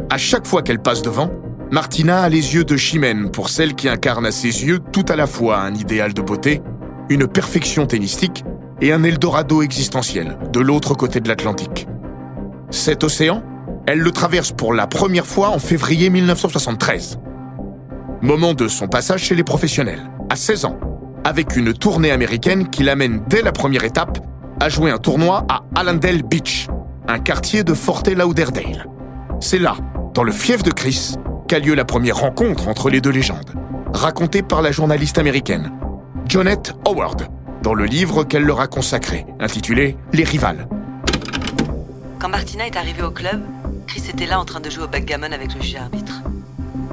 À 0.09 0.17
chaque 0.17 0.47
fois 0.47 0.61
qu'elle 0.61 0.81
passe 0.81 1.01
devant, 1.01 1.29
Martina 1.71 2.21
a 2.21 2.29
les 2.29 2.55
yeux 2.55 2.63
de 2.63 2.77
Chimène 2.77 3.31
pour 3.31 3.49
celle 3.49 3.75
qui 3.75 3.89
incarne 3.89 4.25
à 4.25 4.31
ses 4.31 4.65
yeux 4.65 4.79
tout 4.93 5.05
à 5.09 5.17
la 5.17 5.27
fois 5.27 5.59
un 5.59 5.73
idéal 5.73 6.13
de 6.13 6.21
beauté, 6.21 6.61
une 7.09 7.27
perfection 7.27 7.85
tennistique 7.85 8.45
et 8.81 8.91
un 8.91 9.03
Eldorado 9.03 9.61
existentiel 9.61 10.37
de 10.51 10.59
l'autre 10.59 10.95
côté 10.95 11.19
de 11.19 11.27
l'Atlantique. 11.27 11.87
Cet 12.71 13.03
océan, 13.03 13.43
elle 13.85 13.99
le 13.99 14.11
traverse 14.11 14.51
pour 14.51 14.73
la 14.73 14.87
première 14.87 15.25
fois 15.25 15.49
en 15.49 15.59
février 15.59 16.09
1973. 16.09 17.19
Moment 18.21 18.53
de 18.53 18.67
son 18.67 18.87
passage 18.87 19.23
chez 19.23 19.35
les 19.35 19.43
professionnels, 19.43 20.09
à 20.29 20.35
16 20.35 20.65
ans, 20.65 20.79
avec 21.23 21.55
une 21.55 21.73
tournée 21.73 22.11
américaine 22.11 22.69
qui 22.69 22.83
l'amène 22.83 23.23
dès 23.27 23.41
la 23.41 23.51
première 23.51 23.83
étape 23.83 24.19
à 24.59 24.69
jouer 24.69 24.91
un 24.91 24.97
tournoi 24.97 25.45
à 25.49 25.63
Allendale 25.75 26.23
Beach, 26.23 26.67
un 27.07 27.19
quartier 27.19 27.63
de 27.63 27.73
Fort 27.73 28.03
Lauderdale. 28.15 28.87
C'est 29.39 29.59
là, 29.59 29.75
dans 30.13 30.23
le 30.23 30.31
fief 30.31 30.63
de 30.63 30.71
Chris, 30.71 31.15
qu'a 31.47 31.59
lieu 31.59 31.73
la 31.73 31.85
première 31.85 32.17
rencontre 32.17 32.67
entre 32.67 32.89
les 32.89 33.01
deux 33.01 33.09
légendes, 33.09 33.53
racontée 33.93 34.41
par 34.41 34.61
la 34.61 34.71
journaliste 34.71 35.17
américaine 35.17 35.71
Jonette 36.27 36.73
Howard, 36.85 37.27
dans 37.61 37.73
le 37.73 37.85
livre 37.85 38.23
qu'elle 38.23 38.43
leur 38.43 38.59
a 38.59 38.67
consacré, 38.67 39.25
intitulé 39.39 39.95
Les 40.13 40.23
rivales. 40.23 40.67
Quand 42.19 42.29
Martina 42.29 42.65
est 42.65 42.75
arrivée 42.75 43.03
au 43.03 43.11
club, 43.11 43.41
Chris 43.87 44.03
était 44.09 44.25
là 44.25 44.39
en 44.39 44.45
train 44.45 44.59
de 44.59 44.69
jouer 44.69 44.83
au 44.85 44.87
backgammon 44.87 45.31
avec 45.31 45.53
le 45.53 45.61
juge 45.61 45.75
arbitre. 45.75 46.21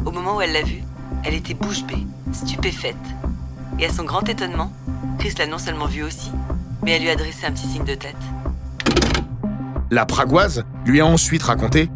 Au 0.05 0.11
moment 0.11 0.37
où 0.37 0.41
elle 0.41 0.53
l'a 0.53 0.63
vu, 0.63 0.83
elle 1.25 1.35
était 1.35 1.55
bouche 1.55 1.85
bée, 1.85 2.07
stupéfaite. 2.33 2.97
Et 3.79 3.87
à 3.87 3.91
son 3.91 4.05
grand 4.05 4.29
étonnement, 4.29 4.73
Chris 5.19 5.35
l'a 5.39 5.47
non 5.47 5.59
seulement 5.59 5.87
vue 5.87 6.03
aussi, 6.03 6.31
mais 6.83 6.93
elle 6.93 7.03
lui 7.03 7.11
a 7.11 7.13
adressé 7.13 7.47
un 7.47 7.53
petit 7.53 7.67
signe 7.67 7.85
de 7.85 7.95
tête. 7.95 8.17
La 9.91 10.05
Pragoise 10.05 10.65
lui 10.85 11.01
a 11.01 11.07
ensuite 11.07 11.43
raconté 11.43 11.89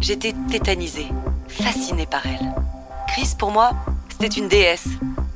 J'étais 0.00 0.34
tétanisée, 0.50 1.06
fascinée 1.46 2.06
par 2.06 2.26
elle. 2.26 2.52
Chris, 3.08 3.34
pour 3.38 3.52
moi, 3.52 3.70
c'était 4.08 4.26
une 4.26 4.48
déesse 4.48 4.88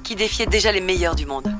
qui 0.02 0.16
défiait 0.16 0.46
déjà 0.46 0.72
les 0.72 0.80
meilleurs 0.80 1.14
du 1.14 1.26
monde. 1.26 1.54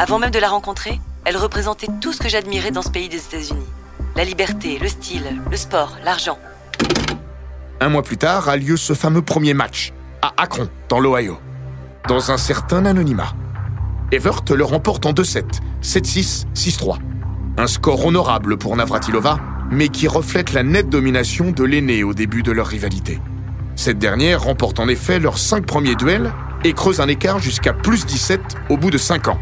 Avant 0.00 0.20
même 0.20 0.30
de 0.30 0.38
la 0.38 0.48
rencontrer, 0.48 1.00
elle 1.24 1.36
représentait 1.36 1.88
tout 2.00 2.12
ce 2.12 2.20
que 2.20 2.28
j'admirais 2.28 2.70
dans 2.70 2.82
ce 2.82 2.88
pays 2.88 3.08
des 3.08 3.16
États-Unis. 3.16 3.66
La 4.14 4.24
liberté, 4.24 4.78
le 4.80 4.86
style, 4.86 5.42
le 5.50 5.56
sport, 5.56 5.96
l'argent. 6.04 6.38
Un 7.80 7.88
mois 7.88 8.04
plus 8.04 8.16
tard 8.16 8.48
a 8.48 8.56
lieu 8.56 8.76
ce 8.76 8.92
fameux 8.92 9.22
premier 9.22 9.54
match, 9.54 9.92
à 10.22 10.34
Akron, 10.36 10.68
dans 10.88 11.00
l'Ohio, 11.00 11.38
dans 12.06 12.30
un 12.30 12.36
certain 12.36 12.84
anonymat. 12.86 13.32
Evert 14.12 14.44
le 14.54 14.62
remporte 14.62 15.04
en 15.04 15.12
2-7, 15.12 15.42
7-6, 15.82 16.44
6-3. 16.54 16.98
Un 17.56 17.66
score 17.66 18.06
honorable 18.06 18.56
pour 18.56 18.76
Navratilova, 18.76 19.40
mais 19.68 19.88
qui 19.88 20.06
reflète 20.06 20.52
la 20.52 20.62
nette 20.62 20.90
domination 20.90 21.50
de 21.50 21.64
l'aîné 21.64 22.04
au 22.04 22.14
début 22.14 22.44
de 22.44 22.52
leur 22.52 22.68
rivalité. 22.68 23.20
Cette 23.74 23.98
dernière 23.98 24.44
remporte 24.44 24.78
en 24.78 24.86
effet 24.86 25.18
leurs 25.18 25.38
cinq 25.38 25.66
premiers 25.66 25.96
duels 25.96 26.32
et 26.62 26.72
creuse 26.72 27.00
un 27.00 27.08
écart 27.08 27.40
jusqu'à 27.40 27.72
plus 27.72 28.06
17 28.06 28.40
au 28.68 28.76
bout 28.76 28.92
de 28.92 28.98
5 28.98 29.26
ans. 29.26 29.40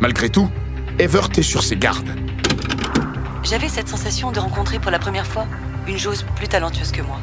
Malgré 0.00 0.28
tout, 0.28 0.50
Evert 0.98 1.28
est 1.36 1.42
sur 1.42 1.62
ses 1.62 1.76
gardes. 1.76 2.10
J'avais 3.42 3.68
cette 3.68 3.88
sensation 3.88 4.32
de 4.32 4.40
rencontrer 4.40 4.78
pour 4.78 4.90
la 4.90 4.98
première 4.98 5.26
fois 5.26 5.46
une 5.86 5.98
joueuse 5.98 6.24
plus 6.36 6.48
talentueuse 6.48 6.92
que 6.92 7.02
moi. 7.02 7.18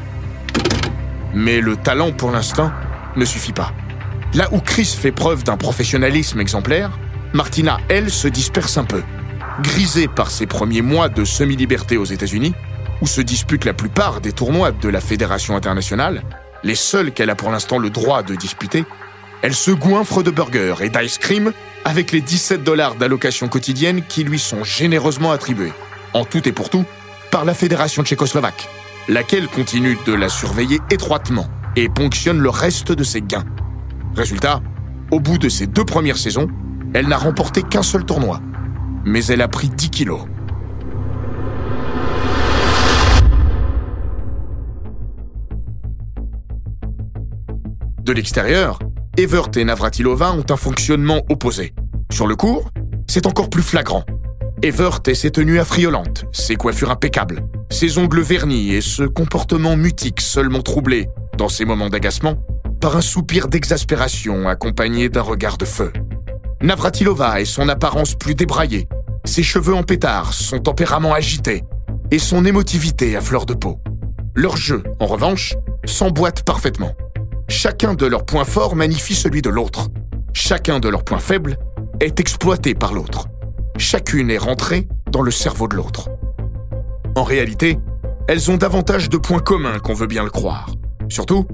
Mais 1.34 1.62
le 1.62 1.76
talent, 1.76 2.12
pour 2.12 2.32
l'instant, 2.32 2.72
ne 3.16 3.26
suffit 3.26 3.54
pas. 3.54 3.74
Là 4.34 4.48
où 4.52 4.60
Chris 4.60 4.86
fait 4.98 5.12
preuve 5.12 5.44
d'un 5.44 5.58
professionnalisme 5.58 6.40
exemplaire, 6.40 6.92
Martina, 7.34 7.80
elle, 7.90 8.10
se 8.10 8.28
disperse 8.28 8.78
un 8.78 8.86
peu. 8.86 9.04
Grisée 9.62 10.08
par 10.08 10.32
ses 10.32 10.46
premiers 10.46 10.82
mois 10.82 11.10
de 11.10 11.26
semi-liberté 11.26 11.98
aux 11.98 12.06
États-Unis, 12.06 12.54
où 13.02 13.08
se 13.08 13.22
disputent 13.22 13.66
la 13.66 13.74
plupart 13.74 14.22
des 14.22 14.32
tournois 14.32 14.72
de 14.72 14.90
la 14.90 15.02
Fédération 15.02 15.56
internationale, 15.56 16.24
les 16.64 16.76
seuls 16.76 17.12
qu'elle 17.12 17.30
a 17.30 17.36
pour 17.36 17.52
l'instant 17.52 17.80
le 17.80 17.90
droit 17.90 18.24
de 18.24 18.36
disputer, 18.36 18.86
elle 19.42 19.56
se 19.56 19.72
goinfre 19.72 20.24
de 20.24 20.32
burgers 20.32 20.76
et 20.82 20.90
d'ice 20.90 21.18
cream 21.18 21.52
avec 21.84 22.12
les 22.12 22.22
17 22.22 22.64
dollars 22.64 22.96
d'allocation 22.96 23.48
quotidienne 23.48 24.04
qui 24.08 24.24
lui 24.24 24.40
sont 24.40 24.64
généreusement 24.64 25.32
attribués, 25.32 25.74
en 26.14 26.26
tout 26.26 26.48
et 26.48 26.52
pour 26.52 26.70
tout, 26.70 26.86
par 27.32 27.46
la 27.46 27.54
Fédération 27.54 28.04
tchécoslovaque, 28.04 28.68
laquelle 29.08 29.48
continue 29.48 29.98
de 30.06 30.14
la 30.14 30.30
surveiller 30.30 30.80
étroitement 30.92 31.48
et 31.76 31.90
ponctionne 31.90 32.40
le 32.40 32.50
reste 32.50 32.92
de 32.92 33.04
ses 33.04 33.22
gains. 33.22 33.46
Résultat, 34.16 34.62
au 35.10 35.20
bout 35.20 35.38
de 35.38 35.50
ses 35.50 35.66
deux 35.66 35.86
premières 35.86 36.18
saisons, 36.18 36.48
elle 36.94 37.08
n'a 37.08 37.18
remporté 37.18 37.64
qu'un 37.64 37.84
seul 37.84 38.06
tournoi, 38.06 38.42
mais 39.06 39.26
elle 39.26 39.42
a 39.42 39.48
pris 39.48 39.70
10 39.70 39.90
kilos. 39.90 40.22
De 48.04 48.14
l'extérieur, 48.14 48.80
Evert 49.18 49.50
et 49.58 49.66
Navratilova 49.66 50.32
ont 50.32 50.46
un 50.50 50.56
fonctionnement 50.56 51.22
opposé. 51.30 51.74
Sur 52.14 52.28
le 52.28 52.38
cours, 52.38 52.72
c'est 53.10 53.26
encore 53.26 53.50
plus 53.50 53.62
flagrant. 53.62 54.06
Evert 54.62 55.02
et 55.08 55.16
ses 55.16 55.32
tenues 55.32 55.60
affriolantes, 55.60 56.26
ses 56.32 56.56
coiffures 56.56 56.92
impeccables, 56.92 57.42
ses 57.70 57.98
ongles 57.98 58.22
vernis 58.22 58.74
et 58.74 58.80
ce 58.80 59.04
comportement 59.04 59.76
mutique 59.76 60.22
seulement 60.22 60.62
troublé, 60.62 61.10
dans 61.38 61.50
ses 61.50 61.66
moments 61.66 61.90
d'agacement, 61.90 62.36
par 62.80 62.96
un 62.96 63.02
soupir 63.02 63.50
d'exaspération 63.50 64.48
accompagné 64.48 65.10
d'un 65.10 65.22
regard 65.22 65.58
de 65.58 65.66
feu. 65.66 65.92
Navratilova 66.62 67.42
et 67.42 67.46
son 67.46 67.68
apparence 67.68 68.16
plus 68.16 68.36
débraillée, 68.36 68.88
ses 69.26 69.44
cheveux 69.44 69.76
en 69.76 69.84
pétard, 69.84 70.34
son 70.34 70.60
tempérament 70.60 71.14
agité 71.14 71.64
et 72.12 72.20
son 72.20 72.46
émotivité 72.46 73.18
à 73.18 73.22
fleur 73.22 73.46
de 73.46 73.56
peau. 73.56 73.80
Leur 74.36 74.56
jeu, 74.56 74.84
en 75.02 75.06
revanche, 75.06 75.56
s'emboîte 75.86 76.44
parfaitement. 76.44 76.94
Chacun 77.52 77.96
de 77.96 78.06
leurs 78.06 78.26
points 78.26 78.46
forts 78.46 78.78
magnifie 78.78 79.14
celui 79.14 79.42
de 79.42 79.50
l'autre. 79.50 79.90
Chacun 80.34 80.80
de 80.80 80.88
leurs 80.88 81.04
points 81.04 81.20
faibles 81.20 81.58
est 82.00 82.22
exploité 82.22 82.74
par 82.74 82.94
l'autre. 82.94 83.28
Chacune 83.78 84.32
est 84.32 84.38
rentrée 84.38 84.88
dans 85.12 85.22
le 85.22 85.32
cerveau 85.32 85.68
de 85.68 85.76
l'autre. 85.76 86.10
En 87.14 87.24
réalité, 87.24 87.78
elles 88.30 88.50
ont 88.52 88.56
davantage 88.56 89.10
de 89.10 89.18
points 89.18 89.42
communs 89.42 89.80
qu'on 89.80 89.94
veut 89.94 90.08
bien 90.08 90.24
le 90.24 90.30
croire. 90.30 90.72
Surtout, 91.10 91.46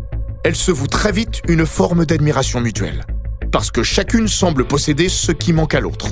elles 0.43 0.55
se 0.55 0.69
vouent 0.69 0.85
très 0.85 1.11
vite 1.11 1.41
une 1.47 1.65
forme 1.65 2.05
d'admiration 2.05 2.61
mutuelle. 2.61 3.03
Parce 3.51 3.71
que 3.71 3.81
chacune 3.81 4.27
semble 4.27 4.65
posséder 4.65 5.09
ce 5.09 5.31
qui 5.31 5.51
manque 5.51 5.73
à 5.73 5.79
l'autre. 5.79 6.09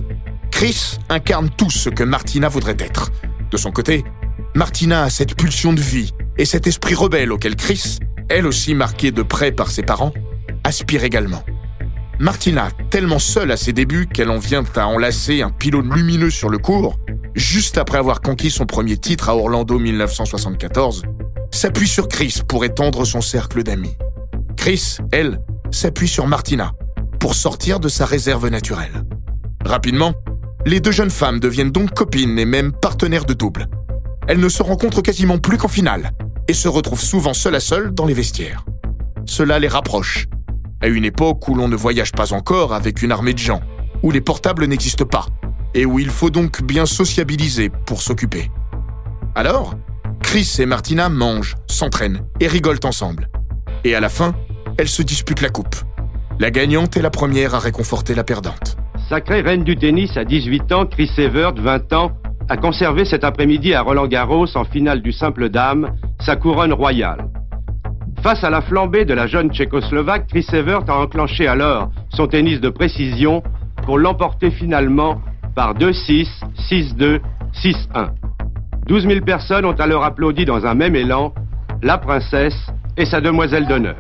Chris 0.49 0.97
incarne 1.09 1.51
tout 1.55 1.69
ce 1.69 1.89
que 1.89 2.03
Martina 2.03 2.49
voudrait 2.49 2.77
être. 2.79 3.11
De 3.51 3.57
son 3.57 3.71
côté, 3.71 4.03
Martina 4.55 5.03
a 5.03 5.09
cette 5.11 5.35
pulsion 5.35 5.73
de 5.73 5.81
vie 5.81 6.11
et 6.39 6.45
cet 6.45 6.65
esprit 6.65 6.95
rebelle 6.95 7.31
auquel 7.31 7.55
Chris, 7.55 7.99
elle 8.29 8.47
aussi 8.47 8.73
marquée 8.73 9.11
de 9.11 9.21
près 9.21 9.51
par 9.51 9.69
ses 9.69 9.83
parents, 9.83 10.13
aspire 10.63 11.03
également. 11.03 11.43
Martina, 12.19 12.69
tellement 12.89 13.19
seule 13.19 13.51
à 13.51 13.57
ses 13.57 13.73
débuts 13.73 14.07
qu'elle 14.07 14.29
en 14.29 14.37
vient 14.37 14.63
à 14.75 14.87
enlacer 14.87 15.41
un 15.41 15.49
pylône 15.49 15.93
lumineux 15.93 16.29
sur 16.29 16.49
le 16.49 16.57
cours, 16.57 16.97
juste 17.35 17.77
après 17.77 17.97
avoir 17.97 18.21
conquis 18.21 18.49
son 18.49 18.65
premier 18.65 18.97
titre 18.97 19.29
à 19.29 19.35
Orlando 19.35 19.77
1974, 19.77 21.03
s'appuie 21.51 21.87
sur 21.87 22.07
Chris 22.07 22.41
pour 22.47 22.63
étendre 22.63 23.05
son 23.05 23.21
cercle 23.21 23.63
d'amis. 23.63 23.97
Chris, 24.55 24.97
elle, 25.11 25.41
s'appuie 25.71 26.07
sur 26.07 26.27
Martina 26.27 26.71
pour 27.19 27.35
sortir 27.35 27.79
de 27.79 27.89
sa 27.89 28.05
réserve 28.05 28.47
naturelle. 28.47 29.03
Rapidement, 29.65 30.13
les 30.65 30.79
deux 30.79 30.91
jeunes 30.91 31.09
femmes 31.09 31.39
deviennent 31.39 31.71
donc 31.71 31.93
copines 31.93 32.39
et 32.39 32.45
même 32.45 32.71
partenaires 32.71 33.25
de 33.25 33.33
double. 33.33 33.67
elle 34.27 34.39
ne 34.39 34.49
se 34.49 34.63
rencontre 34.63 35.01
quasiment 35.01 35.37
plus 35.37 35.57
qu'en 35.57 35.67
finale 35.67 36.11
et 36.47 36.53
se 36.53 36.67
retrouve 36.67 37.01
souvent 37.01 37.33
seule 37.33 37.55
à 37.55 37.59
seule 37.59 37.93
dans 37.93 38.05
les 38.05 38.13
vestiaires. 38.13 38.65
Cela 39.25 39.59
les 39.59 39.67
rapproche, 39.67 40.27
à 40.81 40.87
une 40.87 41.05
époque 41.05 41.47
où 41.47 41.55
l'on 41.55 41.67
ne 41.67 41.75
voyage 41.75 42.11
pas 42.11 42.33
encore 42.33 42.73
avec 42.73 43.01
une 43.01 43.11
armée 43.11 43.33
de 43.33 43.39
gens, 43.39 43.61
où 44.03 44.11
les 44.11 44.21
portables 44.21 44.65
n'existent 44.65 45.05
pas, 45.05 45.25
et 45.73 45.85
où 45.85 45.99
il 45.99 46.09
faut 46.09 46.29
donc 46.29 46.63
bien 46.63 46.85
sociabiliser 46.85 47.69
pour 47.69 48.01
s'occuper. 48.01 48.51
Alors, 49.33 49.75
Chris 50.21 50.55
et 50.59 50.65
Martina 50.65 51.09
mangent, 51.09 51.55
s'entraînent 51.67 52.21
et 52.39 52.47
rigolent 52.47 52.85
ensemble. 52.85 53.29
Et 53.83 53.95
à 53.95 53.99
la 53.99 54.09
fin, 54.09 54.33
elles 54.77 54.89
se 54.89 55.01
disputent 55.01 55.41
la 55.41 55.49
coupe. 55.49 55.75
La 56.39 56.51
gagnante 56.51 56.97
est 56.97 57.01
la 57.01 57.09
première 57.09 57.55
à 57.55 57.59
réconforter 57.59 58.13
la 58.13 58.23
perdante. 58.23 58.77
Sacrée 59.09 59.41
reine 59.41 59.63
du 59.63 59.77
tennis 59.77 60.17
à 60.17 60.25
18 60.25 60.71
ans, 60.71 60.85
Chris 60.85 61.11
Evert, 61.17 61.53
20 61.55 61.93
ans, 61.93 62.11
a 62.49 62.57
conservé 62.57 63.05
cet 63.05 63.23
après-midi 63.23 63.73
à 63.73 63.81
Roland 63.81 64.07
Garros 64.07 64.47
en 64.55 64.65
finale 64.65 65.01
du 65.01 65.11
simple 65.11 65.49
dame 65.49 65.95
sa 66.19 66.35
couronne 66.35 66.73
royale. 66.73 67.27
Face 68.23 68.43
à 68.43 68.49
la 68.49 68.61
flambée 68.61 69.05
de 69.05 69.13
la 69.13 69.27
jeune 69.27 69.51
tchécoslovaque, 69.51 70.27
Chris 70.27 70.47
Evert 70.51 70.89
a 70.89 70.97
enclenché 70.97 71.47
alors 71.47 71.91
son 72.09 72.27
tennis 72.27 72.59
de 72.59 72.69
précision 72.69 73.43
pour 73.85 73.99
l'emporter 73.99 74.49
finalement 74.51 75.21
par 75.55 75.75
2-6, 75.75 76.27
6-2, 76.69 77.19
6-1. 77.53 78.09
12 78.87 79.07
000 79.07 79.25
personnes 79.25 79.65
ont 79.65 79.73
alors 79.73 80.03
applaudi 80.03 80.45
dans 80.45 80.65
un 80.65 80.73
même 80.73 80.95
élan 80.95 81.33
la 81.81 81.97
princesse 81.97 82.67
et 82.97 83.05
sa 83.05 83.21
demoiselle 83.21 83.67
d'honneur. 83.67 83.95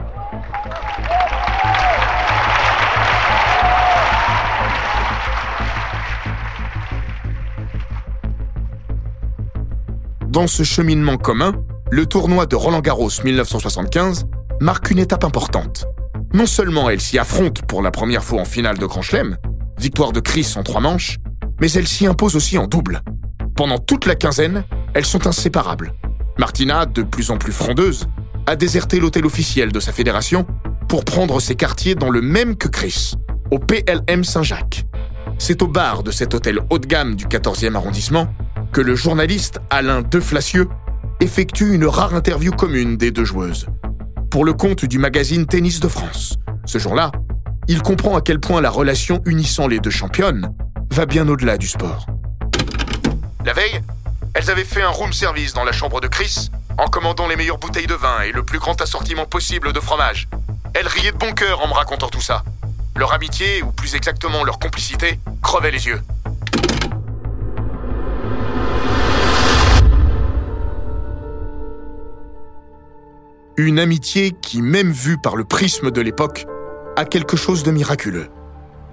Dans 10.27 10.47
ce 10.47 10.63
cheminement 10.63 11.17
commun, 11.17 11.53
le 11.91 12.05
tournoi 12.05 12.45
de 12.45 12.55
Roland 12.55 12.81
Garros 12.81 13.11
1975 13.23 14.25
marque 14.59 14.89
une 14.89 14.99
étape 14.99 15.23
importante. 15.23 15.85
Non 16.33 16.45
seulement 16.45 16.89
elle 16.89 16.99
s'y 16.99 17.19
affronte 17.19 17.61
pour 17.63 17.81
la 17.81 17.91
première 17.91 18.23
fois 18.23 18.41
en 18.41 18.45
finale 18.45 18.77
de 18.77 18.85
Grand 18.85 19.01
Chelem, 19.01 19.37
victoire 19.77 20.11
de 20.11 20.19
Chris 20.19 20.53
en 20.55 20.63
trois 20.63 20.81
manches, 20.81 21.17
mais 21.61 21.71
elle 21.71 21.87
s'y 21.87 22.07
impose 22.07 22.35
aussi 22.35 22.57
en 22.57 22.67
double. 22.67 23.01
Pendant 23.55 23.77
toute 23.77 24.05
la 24.05 24.15
quinzaine, 24.15 24.63
elles 24.93 25.05
sont 25.05 25.27
inséparables. 25.27 25.93
Martina, 26.37 26.85
de 26.85 27.03
plus 27.03 27.29
en 27.31 27.37
plus 27.37 27.53
frondeuse, 27.53 28.07
a 28.47 28.55
déserté 28.55 28.99
l'hôtel 28.99 29.25
officiel 29.25 29.71
de 29.71 29.79
sa 29.79 29.91
fédération 29.91 30.45
pour 30.89 31.05
prendre 31.05 31.39
ses 31.39 31.55
quartiers 31.55 31.95
dans 31.95 32.09
le 32.09 32.21
même 32.21 32.57
que 32.57 32.67
Chris, 32.67 33.13
au 33.51 33.59
PLM 33.59 34.23
Saint-Jacques. 34.23 34.85
C'est 35.37 35.61
au 35.61 35.67
bar 35.67 36.03
de 36.03 36.11
cet 36.11 36.33
hôtel 36.33 36.59
haut 36.69 36.79
de 36.79 36.87
gamme 36.87 37.15
du 37.15 37.25
14e 37.25 37.75
arrondissement 37.75 38.27
que 38.71 38.81
le 38.81 38.95
journaliste 38.95 39.59
Alain 39.69 40.01
Deflacieux 40.01 40.67
effectue 41.19 41.73
une 41.73 41.85
rare 41.85 42.13
interview 42.13 42.51
commune 42.51 42.97
des 42.97 43.11
deux 43.11 43.25
joueuses. 43.25 43.67
Pour 44.29 44.45
le 44.45 44.53
compte 44.53 44.85
du 44.85 44.99
magazine 44.99 45.45
Tennis 45.45 45.79
de 45.79 45.87
France. 45.87 46.37
Ce 46.65 46.77
jour-là, 46.77 47.11
il 47.67 47.81
comprend 47.81 48.17
à 48.17 48.21
quel 48.21 48.39
point 48.39 48.61
la 48.61 48.69
relation 48.69 49.21
unissant 49.25 49.67
les 49.67 49.79
deux 49.79 49.91
championnes 49.91 50.53
va 50.91 51.05
bien 51.05 51.27
au-delà 51.27 51.57
du 51.57 51.67
sport. 51.67 52.05
La 53.45 53.53
veille, 53.53 53.81
elles 54.33 54.49
avaient 54.49 54.65
fait 54.65 54.81
un 54.81 54.89
room 54.89 55.13
service 55.13 55.53
dans 55.53 55.63
la 55.63 55.71
chambre 55.71 56.01
de 56.01 56.07
Chris 56.07 56.49
en 56.77 56.87
commandant 56.87 57.27
les 57.27 57.35
meilleures 57.35 57.57
bouteilles 57.57 57.87
de 57.87 57.93
vin 57.93 58.21
et 58.21 58.31
le 58.31 58.43
plus 58.43 58.59
grand 58.59 58.79
assortiment 58.81 59.25
possible 59.25 59.71
de 59.71 59.79
fromage. 59.79 60.27
Elles 60.73 60.87
riaient 60.87 61.13
de 61.13 61.17
bon 61.17 61.31
cœur 61.31 61.63
en 61.63 61.67
me 61.67 61.73
racontant 61.73 62.09
tout 62.09 62.21
ça. 62.21 62.43
Leur 62.97 63.13
amitié, 63.13 63.61
ou 63.63 63.71
plus 63.71 63.95
exactement 63.95 64.43
leur 64.43 64.59
complicité, 64.59 65.19
crevait 65.41 65.71
les 65.71 65.87
yeux. 65.87 66.01
Une 73.57 73.79
amitié 73.79 74.33
qui, 74.41 74.61
même 74.61 74.91
vue 74.91 75.17
par 75.17 75.37
le 75.37 75.45
prisme 75.45 75.89
de 75.89 76.01
l'époque, 76.01 76.45
a 76.97 77.05
quelque 77.05 77.37
chose 77.37 77.63
de 77.63 77.71
miraculeux. 77.71 78.27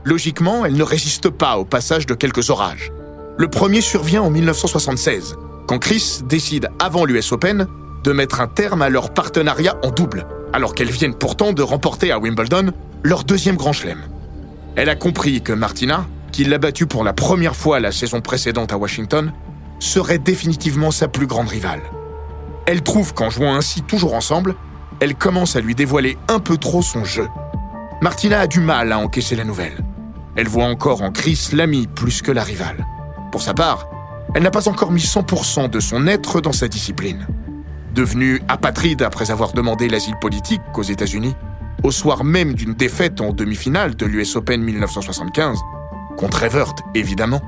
Logiquement, 0.04 0.64
elle 0.64 0.76
ne 0.76 0.84
résiste 0.84 1.30
pas 1.30 1.58
au 1.58 1.64
passage 1.64 2.06
de 2.06 2.14
quelques 2.14 2.48
orages. 2.48 2.92
Le 3.38 3.48
premier 3.48 3.80
survient 3.80 4.22
en 4.22 4.30
1976, 4.30 5.34
quand 5.66 5.80
Chris 5.80 6.20
décide, 6.28 6.68
avant 6.78 7.04
l'US 7.04 7.32
Open, 7.32 7.66
de 8.04 8.12
mettre 8.12 8.40
un 8.40 8.46
terme 8.46 8.82
à 8.82 8.88
leur 8.88 9.12
partenariat 9.12 9.80
en 9.82 9.90
double, 9.90 10.28
alors 10.52 10.74
qu'elles 10.74 10.92
viennent 10.92 11.18
pourtant 11.18 11.52
de 11.52 11.62
remporter 11.62 12.12
à 12.12 12.20
Wimbledon 12.20 12.70
leur 13.02 13.24
deuxième 13.24 13.56
grand 13.56 13.72
chelem. 13.72 14.02
Elle 14.76 14.90
a 14.90 14.94
compris 14.94 15.42
que 15.42 15.52
Martina, 15.52 16.06
qui 16.30 16.44
l'a 16.44 16.58
battue 16.58 16.86
pour 16.86 17.02
la 17.02 17.12
première 17.12 17.56
fois 17.56 17.80
la 17.80 17.90
saison 17.90 18.20
précédente 18.20 18.72
à 18.72 18.78
Washington, 18.78 19.32
serait 19.80 20.18
définitivement 20.18 20.92
sa 20.92 21.08
plus 21.08 21.26
grande 21.26 21.48
rivale. 21.48 21.82
Elle 22.66 22.82
trouve 22.82 23.14
qu'en 23.14 23.30
jouant 23.30 23.54
ainsi 23.54 23.82
toujours 23.82 24.14
ensemble, 24.14 24.54
elle 25.00 25.14
commence 25.14 25.56
à 25.56 25.60
lui 25.60 25.74
dévoiler 25.74 26.16
un 26.28 26.38
peu 26.38 26.56
trop 26.56 26.82
son 26.82 27.04
jeu. 27.04 27.28
Martina 28.00 28.40
a 28.40 28.46
du 28.46 28.60
mal 28.60 28.92
à 28.92 28.98
encaisser 28.98 29.36
la 29.36 29.44
nouvelle. 29.44 29.78
Elle 30.36 30.48
voit 30.48 30.64
encore 30.64 31.02
en 31.02 31.10
Chris 31.10 31.50
l'ami 31.52 31.86
plus 31.86 32.22
que 32.22 32.32
la 32.32 32.42
rivale. 32.42 32.86
Pour 33.30 33.42
sa 33.42 33.54
part, 33.54 33.88
elle 34.34 34.42
n'a 34.44 34.50
pas 34.50 34.68
encore 34.68 34.92
mis 34.92 35.02
100% 35.02 35.68
de 35.70 35.80
son 35.80 36.06
être 36.06 36.40
dans 36.40 36.52
sa 36.52 36.68
discipline. 36.68 37.26
Devenue 37.94 38.40
apatride 38.48 39.02
après 39.02 39.30
avoir 39.30 39.52
demandé 39.52 39.88
l'asile 39.88 40.16
politique 40.20 40.62
aux 40.74 40.82
États-Unis, 40.82 41.34
au 41.82 41.90
soir 41.90 42.24
même 42.24 42.54
d'une 42.54 42.74
défaite 42.74 43.20
en 43.20 43.32
demi-finale 43.32 43.96
de 43.96 44.06
l'US 44.06 44.36
Open 44.36 44.62
1975, 44.62 45.58
contre 46.16 46.44
Evert 46.44 46.74
évidemment, 46.94 47.42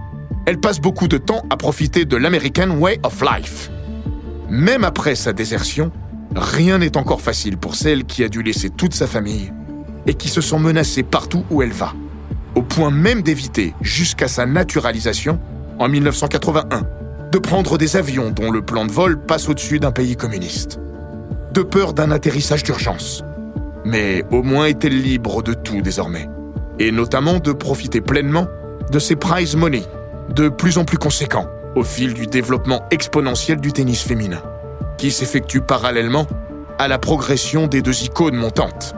elle 0.46 0.60
passe 0.60 0.80
beaucoup 0.80 1.08
de 1.08 1.18
temps 1.18 1.42
à 1.48 1.56
profiter 1.56 2.04
de 2.04 2.16
l'American 2.16 2.70
Way 2.70 3.00
of 3.02 3.22
Life. 3.22 3.70
Même 4.54 4.84
après 4.84 5.16
sa 5.16 5.32
désertion, 5.32 5.90
rien 6.36 6.78
n'est 6.78 6.96
encore 6.96 7.20
facile 7.20 7.56
pour 7.56 7.74
celle 7.74 8.04
qui 8.04 8.22
a 8.22 8.28
dû 8.28 8.40
laisser 8.40 8.70
toute 8.70 8.94
sa 8.94 9.08
famille 9.08 9.52
et 10.06 10.14
qui 10.14 10.28
se 10.28 10.40
sent 10.40 10.60
menacée 10.60 11.02
partout 11.02 11.44
où 11.50 11.60
elle 11.60 11.72
va, 11.72 11.92
au 12.54 12.62
point 12.62 12.92
même 12.92 13.22
d'éviter, 13.22 13.74
jusqu'à 13.80 14.28
sa 14.28 14.46
naturalisation, 14.46 15.40
en 15.80 15.88
1981, 15.88 16.86
de 17.32 17.38
prendre 17.38 17.78
des 17.78 17.96
avions 17.96 18.30
dont 18.30 18.52
le 18.52 18.62
plan 18.62 18.86
de 18.86 18.92
vol 18.92 19.18
passe 19.18 19.48
au-dessus 19.48 19.80
d'un 19.80 19.90
pays 19.90 20.14
communiste. 20.14 20.78
De 21.52 21.62
peur 21.62 21.92
d'un 21.92 22.12
atterrissage 22.12 22.62
d'urgence. 22.62 23.24
Mais 23.84 24.22
au 24.30 24.44
moins 24.44 24.66
est-elle 24.66 25.02
libre 25.02 25.42
de 25.42 25.52
tout 25.52 25.80
désormais, 25.80 26.28
et 26.78 26.92
notamment 26.92 27.40
de 27.40 27.50
profiter 27.50 28.00
pleinement 28.00 28.46
de 28.92 29.00
ses 29.00 29.16
prize 29.16 29.56
money, 29.56 29.82
de 30.32 30.48
plus 30.48 30.78
en 30.78 30.84
plus 30.84 30.98
conséquents, 30.98 31.48
au 31.74 31.82
fil 31.82 32.14
du 32.14 32.26
développement 32.26 32.82
exponentiel 32.90 33.60
du 33.60 33.72
tennis 33.72 34.02
féminin, 34.02 34.42
qui 34.98 35.10
s'effectue 35.10 35.60
parallèlement 35.60 36.26
à 36.78 36.88
la 36.88 36.98
progression 36.98 37.66
des 37.66 37.82
deux 37.82 38.04
icônes 38.04 38.36
montantes. 38.36 38.94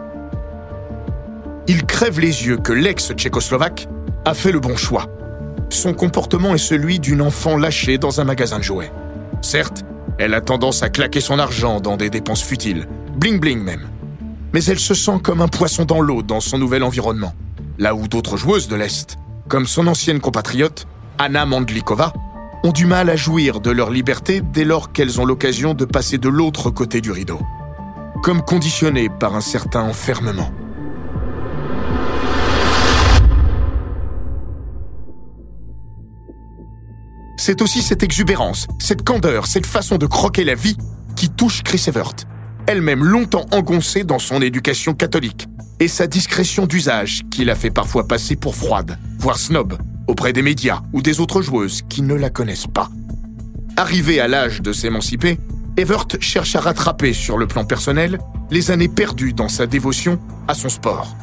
Il 1.69 1.85
crève 1.85 2.21
les 2.21 2.47
yeux 2.47 2.59
que 2.59 2.73
l'ex-tchécoslovaque 2.73 3.89
a 4.25 4.35
fait 4.35 4.53
le 4.53 4.61
bon 4.61 4.77
choix. 4.77 5.07
Son 5.69 5.95
comportement 5.95 6.55
est 6.55 6.59
celui 6.59 7.01
d'une 7.01 7.23
enfant 7.23 7.57
lâchée 7.57 7.99
dans 7.99 8.21
un 8.21 8.25
magasin 8.25 8.59
de 8.59 8.65
jouets. 8.65 8.93
Certes, 9.43 9.85
elle 10.19 10.35
a 10.35 10.41
tendance 10.41 10.83
à 10.83 10.89
claquer 10.89 11.21
son 11.21 11.39
argent 11.39 11.81
dans 11.81 11.97
des 11.97 12.09
dépenses 12.09 12.43
futiles, 12.43 12.87
bling 13.17 13.41
bling 13.41 13.63
même. 13.63 13.89
Mais 14.53 14.65
elle 14.65 14.79
se 14.79 14.95
sent 14.95 15.19
comme 15.23 15.43
un 15.43 15.49
poisson 15.49 15.85
dans 15.85 16.01
l'eau 16.01 16.23
dans 16.23 16.41
son 16.41 16.59
nouvel 16.59 16.83
environnement, 16.83 17.35
là 17.79 17.95
où 17.95 18.09
d'autres 18.09 18.37
joueuses 18.37 18.69
de 18.69 18.77
l'Est, 18.77 19.19
comme 19.49 19.67
son 19.67 19.87
ancienne 19.87 20.21
compatriote, 20.21 20.87
Anna 21.19 21.45
Mandlikova, 21.47 22.13
ont 22.67 22.73
du 22.73 22.87
mal 22.87 23.11
à 23.11 23.15
jouir 23.15 23.61
de 23.61 23.71
leur 23.71 23.91
liberté 23.91 24.41
dès 24.41 24.65
lors 24.65 24.91
qu'elles 24.91 25.21
ont 25.21 25.25
l'occasion 25.25 25.73
de 25.73 25.85
passer 25.85 26.19
de 26.19 26.29
l'autre 26.29 26.69
côté 26.71 27.01
du 27.01 27.13
rideau, 27.13 27.39
comme 28.25 28.43
conditionnées 28.43 29.09
par 29.09 29.37
un 29.37 29.41
certain 29.41 29.83
enfermement. 29.83 30.51
C'est 37.37 37.63
aussi 37.63 37.83
cette 37.83 38.03
exubérance, 38.03 38.67
cette 38.81 39.05
candeur, 39.05 39.47
cette 39.47 39.67
façon 39.67 39.97
de 39.97 40.07
croquer 40.07 40.43
la 40.43 40.57
vie 40.57 40.77
qui 41.15 41.31
touche 41.31 41.63
Chris 41.63 41.85
Evert, 41.87 42.17
elle-même 42.67 43.05
longtemps 43.05 43.47
engoncée 43.53 44.03
dans 44.03 44.19
son 44.19 44.43
éducation 44.43 44.93
catholique, 44.93 45.47
et 45.79 45.87
sa 45.87 46.09
discrétion 46.09 46.67
d'usage 46.67 47.23
qui 47.31 47.45
la 47.45 47.55
fait 47.55 47.71
parfois 47.71 48.09
passer 48.09 48.35
pour 48.35 48.57
froide, 48.57 48.99
voire 49.21 49.39
snob, 49.39 49.79
auprès 50.07 50.33
des 50.33 50.43
médias 50.43 50.83
ou 50.93 51.03
des 51.03 51.21
autres 51.21 51.43
joueuses 51.43 51.83
qui 51.89 52.03
ne 52.03 52.15
la 52.15 52.31
connaissent 52.31 52.67
pas. 52.67 52.89
Arrivée 53.77 54.21
à 54.21 54.29
l'âge 54.29 54.63
de 54.63 54.73
s'émanciper, 54.73 55.39
Evert 55.77 56.07
cherche 56.21 56.57
à 56.57 56.61
rattraper 56.61 57.13
sur 57.13 57.37
le 57.37 57.47
plan 57.47 57.65
personnel 57.65 58.19
les 58.51 58.71
années 58.71 58.89
perdues 58.89 59.35
dans 59.35 59.49
sa 59.49 59.67
dévotion 59.67 60.19
à 60.49 60.55
son 60.55 60.69
sport. 60.69 61.15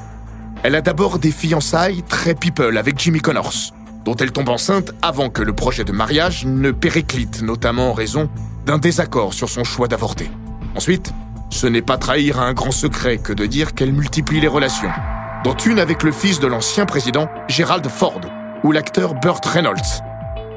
Elle 0.61 0.75
a 0.75 0.81
d'abord 0.81 1.17
des 1.17 1.31
fiançailles 1.31 2.03
très 2.03 2.35
people 2.35 2.77
avec 2.77 2.99
Jimmy 2.99 3.19
Connors, 3.19 3.73
dont 4.05 4.15
elle 4.15 4.31
tombe 4.31 4.49
enceinte 4.49 4.93
avant 5.01 5.29
que 5.29 5.41
le 5.41 5.53
projet 5.53 5.83
de 5.83 5.91
mariage 5.91 6.45
ne 6.45 6.71
périclite, 6.71 7.41
notamment 7.41 7.89
en 7.89 7.93
raison 7.93 8.29
d'un 8.65 8.77
désaccord 8.77 9.33
sur 9.33 9.49
son 9.49 9.63
choix 9.63 9.87
d'avorter. 9.87 10.29
Ensuite, 10.75 11.11
ce 11.49 11.67
n'est 11.67 11.81
pas 11.81 11.97
trahir 11.97 12.39
un 12.39 12.53
grand 12.53 12.71
secret 12.71 13.17
que 13.17 13.33
de 13.33 13.45
dire 13.45 13.73
qu'elle 13.73 13.93
multiplie 13.93 14.39
les 14.39 14.47
relations, 14.47 14.91
dont 15.43 15.55
une 15.55 15.79
avec 15.79 16.03
le 16.03 16.11
fils 16.11 16.39
de 16.39 16.47
l'ancien 16.47 16.85
président, 16.85 17.27
Gerald 17.47 17.87
Ford, 17.87 18.21
ou 18.63 18.71
l'acteur 18.71 19.13
Burt 19.15 19.45
Reynolds. 19.45 20.01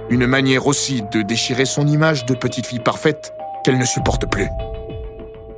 Une 0.08 0.26
manière 0.26 0.66
aussi 0.66 1.02
de 1.10 1.22
déchirer 1.22 1.64
son 1.64 1.86
image 1.86 2.24
de 2.26 2.34
petite 2.34 2.66
fille 2.66 2.80
parfaite 2.80 3.34
qu'elle 3.64 3.78
ne 3.78 3.84
supporte 3.84 4.26
plus. 4.30 4.48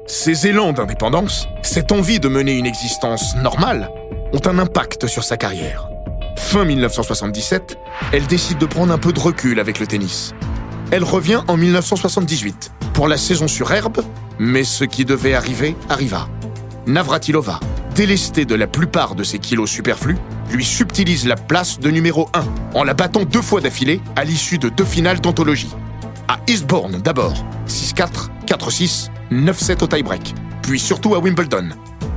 Ces 0.07 0.47
élans 0.47 0.73
d'indépendance, 0.73 1.47
cette 1.63 1.93
envie 1.93 2.19
de 2.19 2.29
mener 2.29 2.53
une 2.53 2.65
existence 2.65 3.37
normale, 3.37 3.91
ont 4.33 4.41
un 4.47 4.59
impact 4.59 5.07
sur 5.07 5.23
sa 5.23 5.37
carrière. 5.37 5.91
Fin 6.37 6.65
1977, 6.65 7.77
elle 8.13 8.27
décide 8.27 8.59
de 8.59 8.67
prendre 8.67 8.93
un 8.93 8.99
peu 8.99 9.13
de 9.13 9.21
recul 9.21 9.61
avec 9.61 9.79
le 9.79 9.87
tennis. 9.87 10.33
Elle 10.91 11.05
revient 11.05 11.43
en 11.49 11.59
1978 11.59 12.73
pour 12.95 13.09
la 13.09 13.19
saison 13.19 13.49
sur 13.49 13.71
herbe, 13.71 14.03
mais 14.39 14.65
ce 14.65 14.85
qui 14.85 15.05
devait 15.05 15.35
arriver 15.35 15.77
arriva. 15.91 16.27
Navratilova, 16.87 17.61
délestée 17.95 18.47
de 18.47 18.55
la 18.55 18.67
plupart 18.67 19.15
de 19.15 19.25
ses 19.25 19.39
kilos 19.39 19.71
superflus, 19.71 20.17
lui 20.51 20.65
subtilise 20.65 21.27
la 21.27 21.37
place 21.37 21.79
de 21.79 21.91
numéro 21.91 22.29
1 22.35 22.45
en 22.75 22.85
la 22.85 22.95
battant 22.95 23.25
deux 23.25 23.43
fois 23.43 23.61
d'affilée 23.61 24.01
à 24.17 24.25
l'issue 24.25 24.59
de 24.59 24.69
deux 24.69 24.85
finales 24.85 25.21
d'anthologie. 25.21 25.75
À 26.29 26.39
Eastbourne 26.47 27.01
d'abord, 27.03 27.35
6-4, 27.67 28.29
4-6, 28.47 29.11
9-7 29.31 29.85
au 29.85 29.87
tie-break, 29.87 30.35
puis 30.63 30.79
surtout 30.79 31.15
à 31.15 31.19
Wimbledon, 31.19 31.71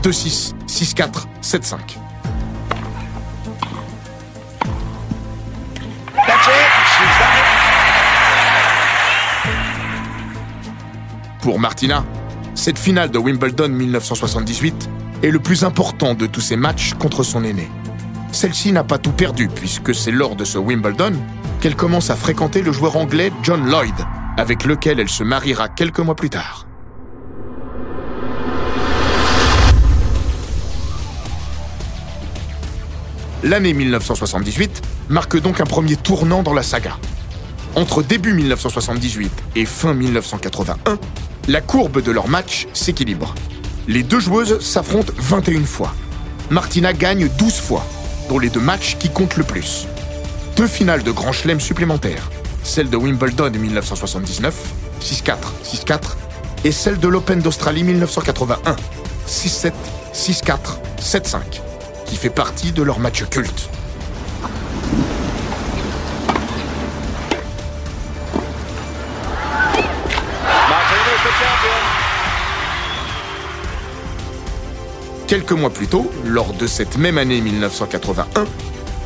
2-6, 0.04 0.54
6-4, 0.68 1.26
7-5. 1.42 1.78
Pour 11.42 11.60
Martina, 11.60 12.06
cette 12.54 12.78
finale 12.78 13.10
de 13.10 13.18
Wimbledon 13.18 13.70
1978 13.70 14.90
est 15.24 15.32
le 15.32 15.40
plus 15.40 15.64
important 15.64 16.14
de 16.14 16.28
tous 16.28 16.42
ses 16.42 16.56
matchs 16.56 16.94
contre 16.94 17.24
son 17.24 17.44
aîné. 17.44 17.68
Celle-ci 18.32 18.72
n'a 18.72 18.84
pas 18.84 18.98
tout 18.98 19.12
perdu 19.12 19.50
puisque 19.50 19.94
c'est 19.94 20.12
lors 20.12 20.36
de 20.36 20.46
ce 20.46 20.58
Wimbledon 20.58 21.14
qu'elle 21.60 21.76
commence 21.76 22.10
à 22.10 22.16
fréquenter 22.16 22.62
le 22.62 22.72
joueur 22.72 22.98
anglais 22.98 23.32
John 23.44 23.70
Lloyd, 23.70 23.94
avec 24.38 24.64
lequel 24.64 25.00
elle 25.00 25.10
se 25.10 25.24
mariera 25.24 25.68
quelques 25.68 26.00
mois 26.00 26.16
plus 26.16 26.30
tard. 26.30 26.66
L'année 33.44 33.74
1978 33.74 34.82
marque 35.10 35.40
donc 35.40 35.62
un 35.62 35.66
premier 35.66 35.96
tournant 35.96 36.44
dans 36.44 36.54
la 36.54 36.64
saga. 36.64 36.98
Entre 37.76 38.04
début 38.04 38.34
1978 38.34 39.32
et 39.56 39.66
fin 39.66 39.94
1981, 39.94 41.00
la 41.48 41.62
courbe 41.62 42.02
de 42.02 42.12
leur 42.12 42.28
match 42.28 42.68
s'équilibre. 42.74 43.34
Les 43.88 44.04
deux 44.04 44.20
joueuses 44.20 44.60
s'affrontent 44.60 45.12
21 45.18 45.64
fois. 45.64 45.94
Martina 46.50 46.94
gagne 46.94 47.30
12 47.40 47.54
fois, 47.54 47.86
dont 48.32 48.40
les 48.40 48.50
deux 48.50 48.62
matchs 48.62 48.96
qui 48.98 49.10
comptent 49.10 49.36
le 49.36 49.44
plus. 49.44 49.88
Deux 50.56 50.66
finales 50.66 51.04
de 51.04 51.12
Grand 51.12 51.34
Chelem 51.34 51.60
supplémentaires, 51.60 52.32
celle 52.64 52.90
de 52.90 52.96
Wimbledon 52.96 53.52
1979, 53.52 54.56
6-4, 55.02 55.36
6-4, 55.66 56.00
et 56.64 56.72
celle 56.72 56.98
de 56.98 57.10
l'Open 57.10 57.42
d'Australie 57.42 57.84
1981, 57.84 58.78
6-7, 59.28 59.74
6-4, 60.14 60.56
7-5, 61.02 61.40
qui 62.06 62.16
fait 62.16 62.30
partie 62.30 62.72
de 62.72 62.82
leur 62.84 63.00
match 63.00 63.26
culte. 63.26 63.70
Quelques 75.32 75.54
mois 75.54 75.70
plus 75.70 75.88
tôt, 75.88 76.12
lors 76.26 76.52
de 76.52 76.68
cette 76.68 76.98
même 76.98 77.18
année 77.18 77.40
1981, 77.40 78.44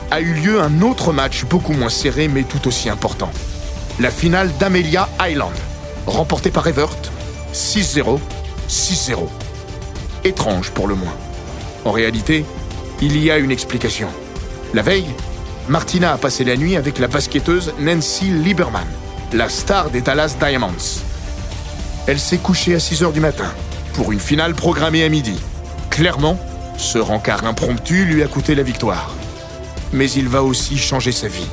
a 0.10 0.22
eu 0.22 0.34
lieu 0.34 0.60
un 0.60 0.82
autre 0.82 1.14
match 1.14 1.46
beaucoup 1.46 1.74
moins 1.74 1.90
serré 1.90 2.28
mais 2.28 2.42
tout 2.42 2.68
aussi 2.68 2.90
important. 2.90 3.30
La 4.00 4.10
finale 4.10 4.50
d'Amelia 4.58 5.08
Island, 5.22 5.54
remportée 6.08 6.50
par 6.50 6.66
Evert, 6.66 6.98
6-0, 7.54 8.18
6-0. 8.68 9.28
Étrange 10.24 10.72
pour 10.72 10.88
le 10.88 10.96
moins. 10.96 11.14
En 11.86 11.92
réalité, 11.92 12.44
il 13.04 13.24
y 13.24 13.30
a 13.30 13.38
une 13.38 13.52
explication. 13.52 14.08
La 14.74 14.82
veille, 14.82 15.14
Martina 15.70 16.14
a 16.14 16.18
passé 16.18 16.44
la 16.44 16.58
nuit 16.58 16.76
avec 16.76 16.98
la 16.98 17.08
basketteuse 17.08 17.72
Nancy 17.78 18.32
Lieberman, 18.32 18.88
la 19.32 19.48
star 19.48 19.92
des 19.92 20.02
Dallas 20.02 20.36
Diamonds. 20.40 21.04
Elle 22.08 22.20
s'est 22.20 22.40
couchée 22.40 22.74
à 22.74 22.80
6 22.80 23.04
h 23.04 23.14
du 23.14 23.20
matin 23.20 23.54
pour 23.94 24.12
une 24.12 24.20
finale 24.20 24.56
programmée 24.56 25.04
à 25.04 25.10
midi. 25.10 25.40
Clairement, 25.96 26.38
ce 26.76 26.98
rencard 26.98 27.46
impromptu 27.46 28.04
lui 28.04 28.22
a 28.22 28.28
coûté 28.28 28.54
la 28.54 28.64
victoire. 28.64 29.16
Mais 29.94 30.12
il 30.12 30.28
va 30.28 30.44
aussi 30.44 30.78
changer 30.78 31.14
sa 31.14 31.30
vie. 31.30 31.48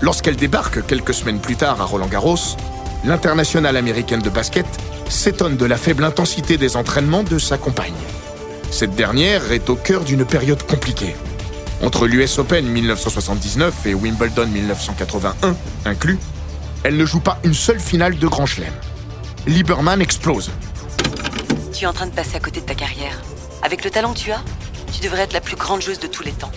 Lorsqu'elle 0.00 0.36
débarque 0.36 0.86
quelques 0.86 1.12
semaines 1.12 1.40
plus 1.40 1.56
tard 1.56 1.82
à 1.82 1.84
Roland 1.84 2.06
Garros, 2.06 2.56
l'internationale 3.04 3.76
américaine 3.76 4.22
de 4.22 4.30
basket 4.30 4.64
s'étonne 5.10 5.58
de 5.58 5.66
la 5.66 5.76
faible 5.76 6.02
intensité 6.02 6.56
des 6.56 6.78
entraînements 6.78 7.24
de 7.24 7.38
sa 7.38 7.58
compagne. 7.58 7.92
Cette 8.70 8.94
dernière 8.94 9.52
est 9.52 9.68
au 9.68 9.76
cœur 9.76 10.00
d'une 10.00 10.24
période 10.24 10.62
compliquée. 10.62 11.14
Entre 11.82 12.06
l'US 12.06 12.38
Open 12.38 12.66
1979 12.66 13.86
et 13.86 13.94
Wimbledon 13.94 14.46
1981 14.46 15.56
inclus, 15.86 16.18
elle 16.84 16.96
ne 16.96 17.06
joue 17.06 17.20
pas 17.20 17.38
une 17.42 17.54
seule 17.54 17.80
finale 17.80 18.18
de 18.18 18.26
Grand 18.26 18.44
Chelem. 18.44 18.72
Lieberman 19.46 20.02
explose. 20.02 20.50
Tu 21.72 21.84
es 21.84 21.86
en 21.86 21.94
train 21.94 22.06
de 22.06 22.12
passer 22.12 22.36
à 22.36 22.40
côté 22.40 22.60
de 22.60 22.66
ta 22.66 22.74
carrière. 22.74 23.22
Avec 23.62 23.82
le 23.82 23.90
talent 23.90 24.12
que 24.12 24.18
tu 24.18 24.30
as, 24.30 24.42
tu 24.92 25.00
devrais 25.00 25.22
être 25.22 25.32
la 25.32 25.40
plus 25.40 25.56
grande 25.56 25.80
joueuse 25.80 26.00
de 26.00 26.06
tous 26.06 26.22
les 26.22 26.32
temps. 26.32 26.52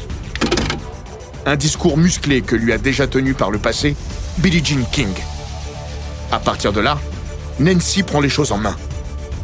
Un 1.46 1.56
discours 1.56 1.98
musclé 1.98 2.42
que 2.42 2.58
lui 2.58 2.74
a 2.74 2.78
déjà 2.78 3.08
tenu 3.08 3.34
par 3.34 3.50
le 3.50 3.60
passé 3.60 3.96
Billie 4.40 4.64
Jean 4.64 4.84
King. 4.92 5.14
À 6.32 6.40
partir 6.40 6.74
de 6.74 6.82
là, 6.82 7.00
Nancy 7.60 8.04
prend 8.04 8.20
les 8.20 8.30
choses 8.30 8.52
en 8.52 8.58
main. 8.58 8.76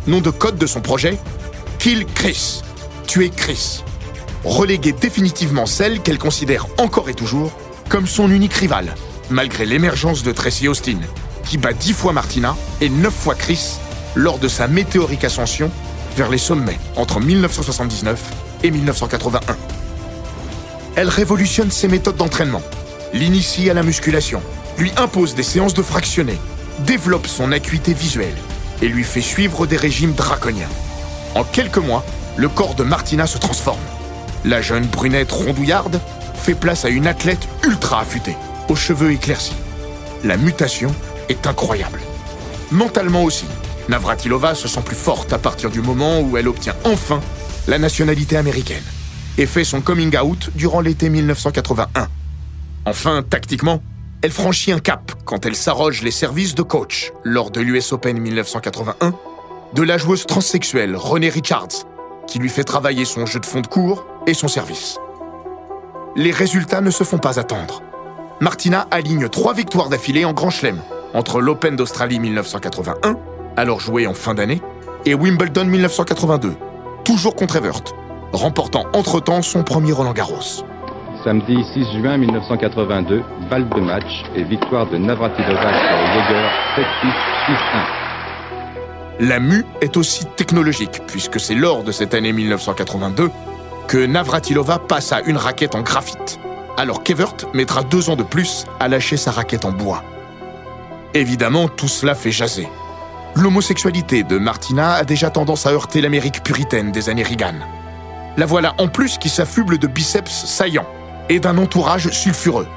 Nom 0.07 0.19
de 0.19 0.29
code 0.29 0.57
de 0.57 0.67
son 0.67 0.81
projet 0.81 1.17
Kill 1.77 2.05
Chris. 2.05 2.61
Tuer 3.07 3.29
Chris 3.29 3.83
reléguer 4.43 4.91
définitivement 4.91 5.65
celle 5.65 6.01
qu'elle 6.01 6.17
considère 6.17 6.67
encore 6.77 7.09
et 7.09 7.13
toujours 7.13 7.51
comme 7.89 8.07
son 8.07 8.31
unique 8.31 8.53
rivale, 8.53 8.95
malgré 9.29 9.65
l'émergence 9.65 10.23
de 10.23 10.31
Tracy 10.31 10.67
Austin, 10.67 10.99
qui 11.45 11.57
bat 11.57 11.73
dix 11.73 11.93
fois 11.93 12.13
Martina 12.13 12.55
et 12.81 12.89
neuf 12.89 13.13
fois 13.13 13.35
Chris 13.35 13.79
lors 14.15 14.39
de 14.39 14.47
sa 14.47 14.67
météorique 14.67 15.23
ascension 15.23 15.71
vers 16.15 16.29
les 16.29 16.37
sommets 16.37 16.79
entre 16.95 17.19
1979 17.19 18.21
et 18.63 18.71
1981. 18.71 19.57
Elle 20.95 21.09
révolutionne 21.09 21.71
ses 21.71 21.87
méthodes 21.87 22.17
d'entraînement, 22.17 22.61
l'initie 23.13 23.69
à 23.69 23.73
la 23.73 23.83
musculation, 23.83 24.41
lui 24.77 24.91
impose 24.97 25.35
des 25.35 25.43
séances 25.43 25.73
de 25.73 25.81
fractionnés, 25.81 26.37
développe 26.85 27.27
son 27.27 27.51
acuité 27.51 27.93
visuelle 27.93 28.35
et 28.81 28.87
lui 28.87 29.03
fait 29.03 29.21
suivre 29.21 29.65
des 29.65 29.77
régimes 29.77 30.13
draconiens. 30.13 30.69
En 31.35 31.43
quelques 31.43 31.77
mois, 31.77 32.05
le 32.37 32.49
corps 32.49 32.75
de 32.75 32.83
Martina 32.83 33.27
se 33.27 33.37
transforme. 33.37 33.79
La 34.45 34.61
jeune 34.61 34.85
brunette 34.85 35.31
rondouillarde 35.31 35.99
fait 36.35 36.55
place 36.55 36.85
à 36.85 36.89
une 36.89 37.07
athlète 37.07 37.47
ultra 37.63 38.01
affûtée, 38.01 38.37
aux 38.69 38.75
cheveux 38.75 39.11
éclaircis. 39.11 39.55
La 40.23 40.37
mutation 40.37 40.93
est 41.27 41.45
incroyable. 41.47 41.99
Mentalement 42.71 43.23
aussi, 43.23 43.45
Navratilova 43.89 44.55
se 44.55 44.67
sent 44.67 44.81
plus 44.85 44.95
forte 44.95 45.33
à 45.33 45.39
partir 45.39 45.69
du 45.69 45.81
moment 45.81 46.21
où 46.21 46.37
elle 46.37 46.47
obtient 46.47 46.75
enfin 46.83 47.19
la 47.67 47.79
nationalité 47.79 48.37
américaine 48.37 48.83
et 49.37 49.45
fait 49.45 49.63
son 49.63 49.81
coming 49.81 50.17
out 50.17 50.49
durant 50.55 50.81
l'été 50.81 51.09
1981. 51.09 52.07
Enfin, 52.85 53.23
tactiquement, 53.23 53.81
elle 54.21 54.31
franchit 54.31 54.71
un 54.71 54.79
cap 54.79 55.11
quand 55.25 55.45
elle 55.45 55.55
s'arroge 55.55 56.01
les 56.01 56.11
services 56.11 56.55
de 56.55 56.61
coach 56.61 57.11
lors 57.23 57.51
de 57.51 57.61
l'US 57.61 57.93
Open 57.93 58.19
1981 58.19 59.13
de 59.73 59.83
la 59.83 59.97
joueuse 59.97 60.25
transsexuelle 60.25 60.95
Renée 60.95 61.29
Richards, 61.29 61.85
qui 62.27 62.39
lui 62.39 62.49
fait 62.49 62.63
travailler 62.63 63.05
son 63.05 63.25
jeu 63.25 63.39
de 63.39 63.45
fond 63.45 63.61
de 63.61 63.67
cours 63.67 64.05
et 64.29 64.33
son 64.33 64.47
service. 64.47 64.97
Les 66.15 66.31
résultats 66.31 66.81
ne 66.81 66.91
se 66.91 67.03
font 67.03 67.17
pas 67.17 67.39
attendre. 67.39 67.81
Martina 68.39 68.87
aligne 68.91 69.27
trois 69.27 69.53
victoires 69.53 69.89
d'affilée 69.89 70.23
en 70.23 70.33
Grand 70.33 70.49
Chelem, 70.49 70.79
entre 71.13 71.41
l'Open 71.41 71.75
d'Australie 71.75 72.19
1981, 72.19 73.17
alors 73.57 73.79
joué 73.79 74.07
en 74.07 74.13
fin 74.13 74.33
d'année, 74.33 74.61
et 75.05 75.13
Wimbledon 75.13 75.65
1982, 75.65 76.55
toujours 77.03 77.35
contre 77.35 77.57
Evert, 77.57 77.81
remportant 78.31 78.85
entre-temps 78.93 79.41
son 79.41 79.63
premier 79.63 79.91
Roland 79.91 80.13
Garros. 80.13 80.63
Samedi 81.23 81.57
6 81.73 81.99
juin 81.99 82.17
1982, 82.17 83.23
balle 83.49 83.67
de 83.69 83.81
match 83.81 84.23
et 84.35 84.43
victoire 84.43 84.87
de 84.89 84.97
Navratilova 84.97 85.73
sur 85.73 85.97
Jaeger 86.13 86.49
7-6, 86.77 86.85
6-1. 89.19 89.27
La 89.27 89.39
mue 89.39 89.65
est 89.81 89.97
aussi 89.97 90.25
technologique, 90.37 91.01
puisque 91.07 91.39
c'est 91.41 91.55
lors 91.55 91.83
de 91.83 91.91
cette 91.91 92.13
année 92.13 92.31
1982 92.31 93.31
que 93.89 94.05
Navratilova 94.05 94.77
passe 94.77 95.11
à 95.11 95.21
une 95.21 95.35
raquette 95.35 95.73
en 95.73 95.81
graphite, 95.81 96.39
alors 96.77 97.01
qu'Evert 97.01 97.33
mettra 97.55 97.81
deux 97.81 98.11
ans 98.11 98.15
de 98.15 98.21
plus 98.21 98.65
à 98.79 98.87
lâcher 98.87 99.17
sa 99.17 99.31
raquette 99.31 99.65
en 99.65 99.71
bois. 99.71 100.03
Évidemment, 101.15 101.67
tout 101.67 101.87
cela 101.87 102.13
fait 102.13 102.31
jaser. 102.31 102.69
l'homosexualité 103.35 104.21
de 104.23 104.37
Martina 104.37 104.93
a 104.93 105.03
déjà 105.03 105.31
tendance 105.31 105.65
à 105.65 105.71
heurter 105.71 106.01
l'Amérique 106.01 106.43
puritaine 106.43 106.91
des 106.91 107.09
années 107.09 107.23
Reagan. 107.23 107.55
La 108.37 108.45
voilà 108.45 108.75
en 108.77 108.87
plus 108.89 109.17
qui 109.17 109.27
s'affuble 109.27 109.79
de 109.79 109.87
biceps 109.87 110.45
saillants 110.45 110.87
et 111.27 111.39
d'un 111.39 111.57
entourage 111.57 112.11
sulfureux. 112.11 112.67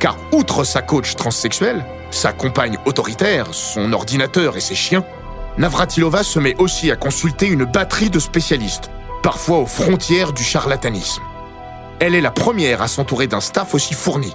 Car 0.00 0.16
outre 0.32 0.64
sa 0.64 0.82
coach 0.82 1.14
transsexuelle, 1.14 1.84
sa 2.10 2.32
compagne 2.32 2.76
autoritaire, 2.86 3.46
son 3.52 3.92
ordinateur 3.92 4.56
et 4.56 4.60
ses 4.60 4.74
chiens, 4.74 5.04
Navratilova 5.58 6.24
se 6.24 6.40
met 6.40 6.56
aussi 6.58 6.90
à 6.90 6.96
consulter 6.96 7.46
une 7.46 7.66
batterie 7.66 8.10
de 8.10 8.18
spécialistes, 8.18 8.90
parfois 9.22 9.58
aux 9.58 9.66
frontières 9.66 10.32
du 10.32 10.42
charlatanisme. 10.42 11.22
Elle 12.00 12.14
est 12.14 12.20
la 12.20 12.30
première 12.30 12.82
à 12.82 12.88
s'entourer 12.88 13.26
d'un 13.26 13.40
staff 13.40 13.74
aussi 13.74 13.94
fourni, 13.94 14.34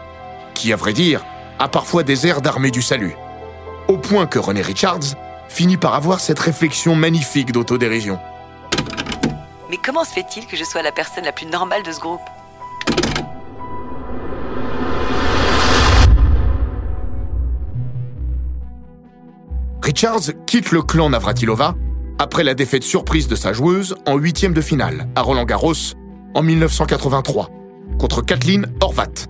qui, 0.54 0.72
à 0.72 0.76
vrai 0.76 0.94
dire, 0.94 1.26
a 1.60 1.68
parfois 1.68 2.04
des 2.04 2.28
airs 2.28 2.42
d'armée 2.42 2.72
du 2.72 2.82
salut. 2.82 3.16
Au 3.88 3.98
point 3.98 4.28
que 4.28 4.40
René 4.40 4.62
Richards 4.62 5.16
finit 5.48 5.78
par 5.78 5.96
avoir 5.96 6.20
cette 6.20 6.40
réflexion 6.40 6.96
magnifique 6.96 7.52
d'autodérision. 7.52 8.20
Mais 9.70 9.78
comment 9.84 10.04
se 10.04 10.12
fait-il 10.12 10.46
que 10.46 10.56
je 10.56 10.64
sois 10.64 10.82
la 10.82 10.92
personne 10.92 11.24
la 11.24 11.32
plus 11.32 11.48
normale 11.48 11.84
de 11.84 11.92
ce 11.92 12.00
groupe? 12.00 12.22
Richards 19.82 20.34
quitte 20.46 20.72
le 20.72 20.82
clan 20.82 21.10
Navratilova 21.10 21.76
après 22.20 22.44
la 22.44 22.54
défaite 22.54 22.84
surprise 22.84 23.28
de 23.28 23.36
sa 23.36 23.54
joueuse 23.54 23.96
en 24.06 24.18
huitième 24.18 24.54
de 24.54 24.62
finale 24.62 25.08
à 25.16 25.22
Roland 25.22 25.46
Garros 25.46 25.74
en 26.34 26.42
1983 26.42 27.50
contre 28.00 28.22
Kathleen 28.22 28.68
Horvat. 28.82 29.28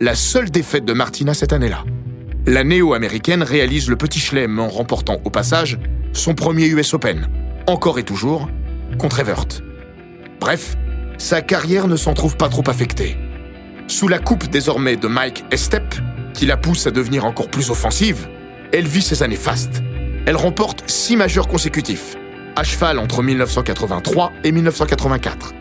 La 0.00 0.14
seule 0.14 0.50
défaite 0.50 0.84
de 0.84 0.92
Martina 0.92 1.34
cette 1.34 1.52
année-là. 1.52 1.84
La 2.46 2.62
néo-américaine 2.62 3.42
réalise 3.42 3.88
le 3.88 3.96
petit 3.96 4.18
chelem 4.18 4.58
en 4.58 4.68
remportant 4.68 5.18
au 5.24 5.30
passage 5.30 5.78
son 6.12 6.34
premier 6.34 6.66
US 6.66 6.94
Open, 6.94 7.28
encore 7.66 7.98
et 7.98 8.04
toujours, 8.04 8.48
contre 8.98 9.20
Evert. 9.20 9.46
Bref, 10.40 10.76
sa 11.18 11.42
carrière 11.42 11.88
ne 11.88 11.96
s'en 11.96 12.14
trouve 12.14 12.36
pas 12.36 12.48
trop 12.48 12.64
affectée. 12.66 13.16
Sous 13.88 14.08
la 14.08 14.18
coupe 14.18 14.48
désormais 14.48 14.96
de 14.96 15.08
Mike 15.08 15.44
Estep, 15.50 15.94
qui 16.34 16.46
la 16.46 16.56
pousse 16.56 16.86
à 16.86 16.90
devenir 16.90 17.24
encore 17.24 17.48
plus 17.48 17.70
offensive, 17.70 18.28
elle 18.72 18.86
vit 18.86 19.02
ses 19.02 19.22
années 19.22 19.36
fastes. 19.36 19.82
Elle 20.26 20.36
remporte 20.36 20.88
six 20.88 21.16
majeurs 21.16 21.48
consécutifs, 21.48 22.16
à 22.56 22.64
cheval 22.64 22.98
entre 22.98 23.22
1983 23.22 24.32
et 24.42 24.52
1984. 24.52 25.52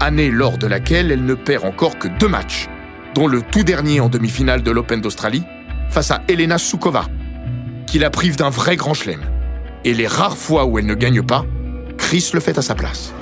Année 0.00 0.30
lors 0.30 0.56
de 0.56 0.66
laquelle 0.66 1.12
elle 1.12 1.26
ne 1.26 1.34
perd 1.34 1.66
encore 1.66 1.98
que 1.98 2.08
deux 2.08 2.28
matchs, 2.28 2.68
dont 3.14 3.26
le 3.26 3.42
tout 3.42 3.64
dernier 3.64 4.00
en 4.00 4.08
demi-finale 4.08 4.62
de 4.62 4.70
l'Open 4.70 5.02
d'Australie, 5.02 5.42
face 5.90 6.10
à 6.10 6.22
Elena 6.28 6.56
Soukova, 6.56 7.04
qui 7.86 7.98
la 7.98 8.08
prive 8.08 8.36
d'un 8.36 8.48
vrai 8.48 8.76
grand 8.76 8.94
chelem. 8.94 9.20
Et 9.84 9.92
les 9.92 10.06
rares 10.06 10.38
fois 10.38 10.64
où 10.64 10.78
elle 10.78 10.86
ne 10.86 10.94
gagne 10.94 11.22
pas, 11.22 11.44
Chris 11.98 12.30
le 12.32 12.40
fait 12.40 12.56
à 12.56 12.62
sa 12.62 12.74
place. 12.74 13.12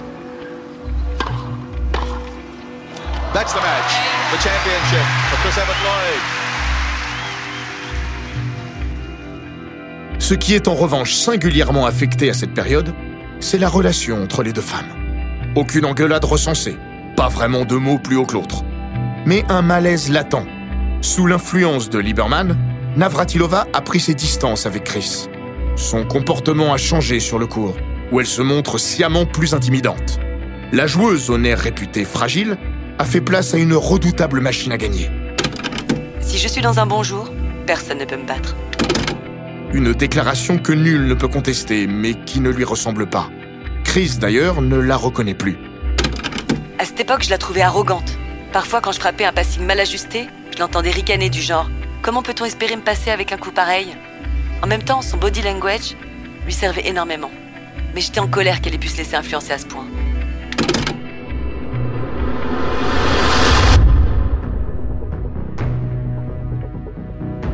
That's 3.34 3.52
the 3.52 3.56
match. 3.56 3.92
The 4.32 4.38
championship 4.40 5.06
for 5.30 5.38
Chris 5.42 5.60
Evert 5.60 5.76
Lloyd. 5.82 6.45
Ce 10.18 10.34
qui 10.34 10.54
est 10.54 10.68
en 10.68 10.74
revanche 10.74 11.14
singulièrement 11.14 11.86
affecté 11.86 12.30
à 12.30 12.34
cette 12.34 12.54
période, 12.54 12.94
c'est 13.40 13.58
la 13.58 13.68
relation 13.68 14.22
entre 14.22 14.42
les 14.42 14.52
deux 14.52 14.62
femmes. 14.62 14.86
Aucune 15.54 15.84
engueulade 15.84 16.24
recensée, 16.24 16.76
pas 17.16 17.28
vraiment 17.28 17.64
de 17.64 17.76
mots 17.76 17.98
plus 17.98 18.16
haut 18.16 18.26
que 18.26 18.34
l'autre. 18.34 18.64
Mais 19.26 19.44
un 19.48 19.62
malaise 19.62 20.10
latent. 20.10 20.46
Sous 21.00 21.26
l'influence 21.26 21.90
de 21.90 21.98
Lieberman, 21.98 22.56
Navratilova 22.96 23.66
a 23.72 23.80
pris 23.82 24.00
ses 24.00 24.14
distances 24.14 24.66
avec 24.66 24.84
Chris. 24.84 25.28
Son 25.76 26.04
comportement 26.04 26.72
a 26.72 26.78
changé 26.78 27.20
sur 27.20 27.38
le 27.38 27.46
court, 27.46 27.76
où 28.10 28.20
elle 28.20 28.26
se 28.26 28.42
montre 28.42 28.78
sciemment 28.78 29.26
plus 29.26 29.52
intimidante. 29.52 30.18
La 30.72 30.86
joueuse 30.86 31.30
au 31.30 31.38
nerf 31.38 31.60
réputé 31.60 32.04
fragile 32.04 32.56
a 32.98 33.04
fait 33.04 33.20
place 33.20 33.54
à 33.54 33.58
une 33.58 33.74
redoutable 33.74 34.40
machine 34.40 34.72
à 34.72 34.78
gagner. 34.78 35.10
Si 36.20 36.38
je 36.38 36.48
suis 36.48 36.62
dans 36.62 36.80
un 36.80 36.86
bon 36.86 37.02
jour, 37.02 37.30
personne 37.66 37.98
ne 37.98 38.04
peut 38.04 38.16
me 38.16 38.26
battre. 38.26 38.56
Une 39.72 39.92
déclaration 39.92 40.58
que 40.58 40.72
nul 40.72 41.06
ne 41.06 41.14
peut 41.14 41.28
contester, 41.28 41.86
mais 41.86 42.14
qui 42.14 42.40
ne 42.40 42.50
lui 42.50 42.64
ressemble 42.64 43.06
pas. 43.06 43.30
Chris, 43.84 44.16
d'ailleurs, 44.20 44.62
ne 44.62 44.76
la 44.76 44.96
reconnaît 44.96 45.34
plus. 45.34 45.58
À 46.78 46.84
cette 46.84 47.00
époque, 47.00 47.24
je 47.24 47.30
la 47.30 47.38
trouvais 47.38 47.62
arrogante. 47.62 48.18
Parfois, 48.52 48.80
quand 48.80 48.92
je 48.92 49.00
frappais 49.00 49.24
un 49.24 49.32
passing 49.32 49.64
mal 49.64 49.80
ajusté, 49.80 50.28
je 50.54 50.60
l'entendais 50.60 50.90
ricaner 50.90 51.30
du 51.30 51.42
genre 51.42 51.68
Comment 52.02 52.22
peut-on 52.22 52.44
espérer 52.44 52.76
me 52.76 52.82
passer 52.82 53.10
avec 53.10 53.32
un 53.32 53.36
coup 53.36 53.50
pareil? 53.50 53.96
En 54.62 54.68
même 54.68 54.82
temps, 54.82 55.02
son 55.02 55.16
body 55.16 55.42
language 55.42 55.96
lui 56.44 56.52
servait 56.52 56.86
énormément. 56.86 57.32
Mais 57.94 58.00
j'étais 58.00 58.20
en 58.20 58.28
colère 58.28 58.60
qu'elle 58.60 58.74
ait 58.74 58.78
pu 58.78 58.86
se 58.86 58.98
laisser 58.98 59.16
influencer 59.16 59.52
à 59.52 59.58
ce 59.58 59.66
point. 59.66 59.86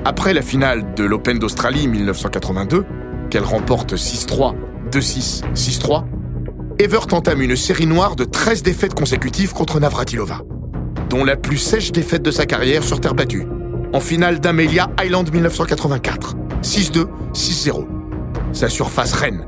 Après 0.05 0.35
la 0.35 0.43
finale 0.43 0.95
de 0.95 1.05
l'Open 1.05 1.39
d'Australie 1.39 1.87
1982, 1.87 2.85
qu'elle 3.31 3.45
remporte 3.45 3.95
6-3, 3.95 4.55
2-6, 4.91 5.45
6-3, 5.55 6.05
Evert 6.81 7.07
entame 7.13 7.41
une 7.41 7.55
série 7.55 7.87
noire 7.87 8.17
de 8.17 8.25
13 8.25 8.65
défaites 8.65 8.95
consécutives 8.95 9.53
contre 9.53 9.79
Navratilova, 9.79 10.41
dont 11.09 11.25
la 11.25 11.37
plus 11.37 11.59
sèche 11.59 11.93
défaite 11.93 12.23
de 12.23 12.33
sa 12.33 12.47
carrière 12.47 12.83
sur 12.83 13.01
terre 13.01 13.15
battue, 13.15 13.47
en 13.93 14.01
finale 14.01 14.41
d'Amelia 14.41 14.91
Island 15.01 15.33
1984, 15.33 16.35
6-2, 16.63 17.07
6-0. 17.33 17.87
Sa 18.53 18.69
surface 18.69 19.13
reine, 19.13 19.47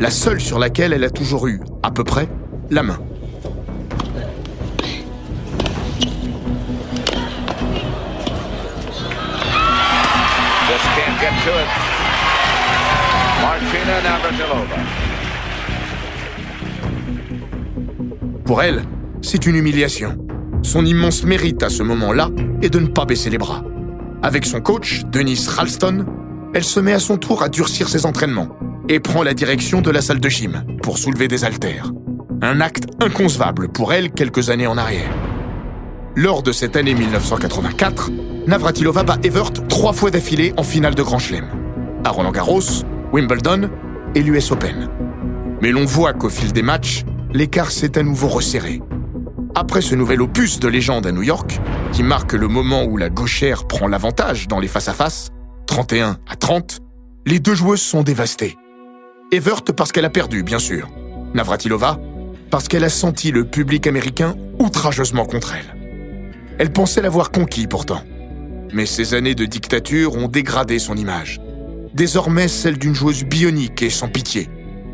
la 0.00 0.10
seule 0.10 0.40
sur 0.40 0.58
laquelle 0.58 0.92
elle 0.92 1.04
a 1.04 1.10
toujours 1.10 1.46
eu, 1.46 1.60
à 1.82 1.90
peu 1.90 2.04
près, 2.04 2.28
la 2.70 2.82
main. 2.82 2.98
Pour 18.44 18.62
elle, 18.62 18.82
c'est 19.22 19.46
une 19.46 19.56
humiliation. 19.56 20.18
Son 20.62 20.84
immense 20.84 21.24
mérite 21.24 21.62
à 21.62 21.70
ce 21.70 21.82
moment-là 21.82 22.28
est 22.62 22.68
de 22.68 22.78
ne 22.78 22.88
pas 22.88 23.04
baisser 23.04 23.30
les 23.30 23.38
bras. 23.38 23.62
Avec 24.22 24.44
son 24.44 24.60
coach, 24.60 25.02
Denise 25.06 25.48
Ralston, 25.48 26.04
elle 26.54 26.64
se 26.64 26.80
met 26.80 26.92
à 26.92 26.98
son 26.98 27.16
tour 27.16 27.42
à 27.42 27.48
durcir 27.48 27.88
ses 27.88 28.06
entraînements 28.06 28.50
et 28.88 29.00
prend 29.00 29.22
la 29.22 29.34
direction 29.34 29.80
de 29.80 29.90
la 29.90 30.02
salle 30.02 30.20
de 30.20 30.28
gym 30.28 30.62
pour 30.82 30.98
soulever 30.98 31.28
des 31.28 31.44
haltères. 31.44 31.90
Un 32.42 32.60
acte 32.60 32.84
inconcevable 33.00 33.68
pour 33.68 33.92
elle 33.92 34.10
quelques 34.10 34.50
années 34.50 34.66
en 34.66 34.76
arrière. 34.76 35.10
Lors 36.16 36.44
de 36.44 36.52
cette 36.52 36.76
année 36.76 36.94
1984, 36.94 38.12
Navratilova 38.46 39.02
bat 39.02 39.18
Evert 39.24 39.52
trois 39.68 39.92
fois 39.92 40.12
d'affilée 40.12 40.54
en 40.56 40.62
finale 40.62 40.94
de 40.94 41.02
Grand 41.02 41.18
Chelem. 41.18 41.46
À 42.04 42.10
Roland 42.10 42.30
Garros, 42.30 42.60
Wimbledon 43.12 43.68
et 44.14 44.22
l'US 44.22 44.52
Open. 44.52 44.88
Mais 45.60 45.72
l'on 45.72 45.84
voit 45.84 46.12
qu'au 46.12 46.28
fil 46.28 46.52
des 46.52 46.62
matchs, 46.62 47.02
l'écart 47.32 47.72
s'est 47.72 47.98
à 47.98 48.04
nouveau 48.04 48.28
resserré. 48.28 48.80
Après 49.56 49.80
ce 49.80 49.96
nouvel 49.96 50.22
opus 50.22 50.60
de 50.60 50.68
légende 50.68 51.04
à 51.04 51.10
New 51.10 51.24
York, 51.24 51.58
qui 51.90 52.04
marque 52.04 52.34
le 52.34 52.46
moment 52.46 52.84
où 52.84 52.96
la 52.96 53.10
gauchère 53.10 53.66
prend 53.66 53.88
l'avantage 53.88 54.46
dans 54.46 54.60
les 54.60 54.68
face-à-face, 54.68 55.30
31 55.66 56.18
à 56.28 56.36
30, 56.36 56.78
les 57.26 57.40
deux 57.40 57.56
joueuses 57.56 57.82
sont 57.82 58.04
dévastées. 58.04 58.56
Evert 59.32 59.64
parce 59.76 59.90
qu'elle 59.90 60.04
a 60.04 60.10
perdu, 60.10 60.44
bien 60.44 60.60
sûr. 60.60 60.88
Navratilova 61.34 61.98
parce 62.52 62.68
qu'elle 62.68 62.84
a 62.84 62.88
senti 62.88 63.32
le 63.32 63.44
public 63.44 63.88
américain 63.88 64.36
outrageusement 64.60 65.24
contre 65.24 65.54
elle. 65.54 65.73
Elle 66.58 66.70
pensait 66.70 67.02
l'avoir 67.02 67.30
conquis 67.30 67.66
pourtant. 67.66 68.02
Mais 68.72 68.86
ces 68.86 69.14
années 69.14 69.34
de 69.34 69.44
dictature 69.44 70.16
ont 70.16 70.28
dégradé 70.28 70.78
son 70.78 70.96
image. 70.96 71.40
Désormais 71.94 72.48
celle 72.48 72.78
d'une 72.78 72.94
joueuse 72.94 73.24
bionique 73.24 73.82
et 73.82 73.90
sans 73.90 74.08
pitié, 74.08 74.48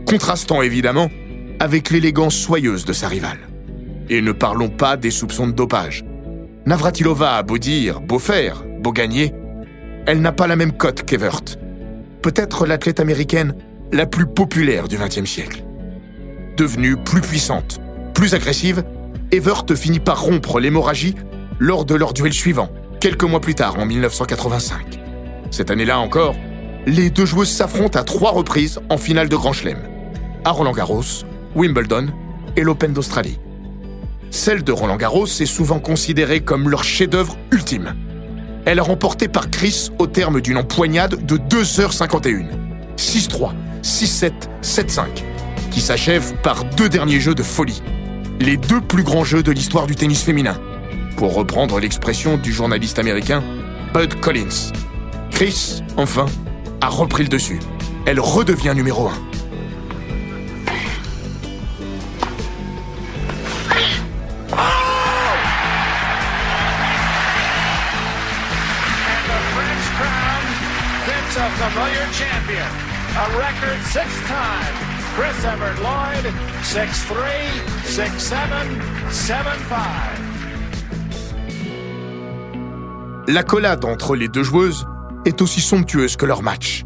contrastant 0.07 0.63
évidemment 0.63 1.11
avec 1.59 1.91
l'élégance 1.91 2.35
soyeuse 2.35 2.85
de 2.85 2.93
sa 2.93 3.09
rivale. 3.09 3.39
Et 4.09 4.23
ne 4.23 4.33
parlons 4.33 4.69
pas 4.69 4.97
des 4.97 5.11
soupçons 5.11 5.47
de 5.47 5.53
dopage. 5.53 6.05
Navratilova 6.67 7.37
a 7.37 7.43
beau 7.43 7.59
dire, 7.59 8.01
beau 8.01 8.19
faire, 8.19 8.65
beau 8.81 8.93
gagner, 8.93 9.33
elle 10.07 10.21
n'a 10.21 10.33
pas 10.33 10.47
la 10.47 10.57
même 10.57 10.73
cote 10.73 11.05
qu'Evert. 11.05 11.41
Peut-être 12.23 12.67
l'athlète 12.67 13.01
américaine 13.01 13.55
la 13.93 14.07
plus 14.07 14.27
populaire 14.27 14.89
du 14.89 14.97
XXe 14.97 15.25
siècle. 15.25 15.65
Devenue 16.57 16.97
plus 16.97 17.21
puissante, 17.21 17.81
plus 18.15 18.35
agressive, 18.35 18.85
Evert 19.33 19.65
finit 19.77 20.01
par 20.01 20.23
rompre 20.23 20.61
l'hémorragie 20.61 21.15
lors 21.61 21.85
de 21.85 21.95
leur 21.95 22.15
duel 22.15 22.33
suivant, 22.33 22.71
quelques 23.01 23.23
mois 23.23 23.41
plus 23.41 23.55
tard, 23.55 23.79
en 23.79 23.85
1985. 23.85 24.99
Cette 25.51 25.71
année-là 25.71 26.01
encore, 26.01 26.35
les 26.87 27.11
deux 27.11 27.27
joueuses 27.27 27.51
s'affrontent 27.51 27.99
à 27.99 28.03
trois 28.03 28.33
reprises 28.33 28.81
en 28.89 28.97
finale 28.97 29.29
de 29.29 29.37
Grand 29.37 29.53
Chelem. 29.53 29.79
À 30.45 30.51
Roland 30.51 30.73
Garros, 30.73 31.05
Wimbledon 31.55 32.09
et 32.57 32.63
l'Open 32.63 32.95
d'Australie. 32.95 33.39
Celle 34.31 34.65
de 34.65 34.73
Roland 34.73 34.97
Garros 34.97 35.27
est 35.27 35.47
souvent 35.47 35.81
considérée 35.81 36.41
comme 36.41 36.71
leur 36.71 36.83
chef-d'œuvre 36.83 37.37
ultime. 37.53 37.95
Elle 38.65 38.79
est 38.79 38.83
remportée 38.83 39.29
par 39.29 39.51
Chris 39.51 39.91
au 39.99 40.07
terme 40.07 40.41
d'une 40.41 40.57
empoignade 40.57 41.27
de 41.27 41.37
2h51. 41.37 42.47
6-3, 42.97 43.53
6-7, 43.83 44.33
7-5, 44.63 45.05
qui 45.71 45.81
s'achève 45.81 46.35
par 46.43 46.65
deux 46.65 46.89
derniers 46.89 47.21
jeux 47.21 47.35
de 47.35 47.43
folie. 47.43 47.83
Les 48.41 48.57
deux 48.57 48.81
plus 48.81 49.03
grands 49.03 49.25
jeux 49.25 49.43
de 49.43 49.53
l'histoire 49.53 49.87
du 49.87 49.95
tennis 49.95 50.23
féminin. 50.23 50.59
Pour 51.21 51.35
reprendre 51.35 51.79
l'expression 51.81 52.39
du 52.39 52.51
journaliste 52.51 52.99
américain 52.99 53.45
Bud 53.93 54.19
Collins. 54.23 54.73
Chris, 55.31 55.83
enfin, 55.99 56.25
a 56.81 56.89
repris 56.89 57.25
le 57.25 57.29
dessus. 57.29 57.59
Elle 58.07 58.21
redevient 58.21 58.73
numéro 58.75 59.07
1. 59.07 59.13
familiar 71.59 72.13
champion, 72.15 72.71
a 73.15 73.27
record 73.37 73.83
six 73.93 74.09
time. 74.27 74.75
Chris 75.17 75.45
Evert 75.45 75.79
Lloyd, 75.83 76.33
6'3, 76.63 77.29
6'7, 77.85 78.39
7'5. 79.11 80.30
L'accolade 83.33 83.85
entre 83.85 84.17
les 84.17 84.27
deux 84.27 84.43
joueuses 84.43 84.89
est 85.25 85.41
aussi 85.41 85.61
somptueuse 85.61 86.17
que 86.17 86.27
leur 86.27 86.43
match. 86.43 86.85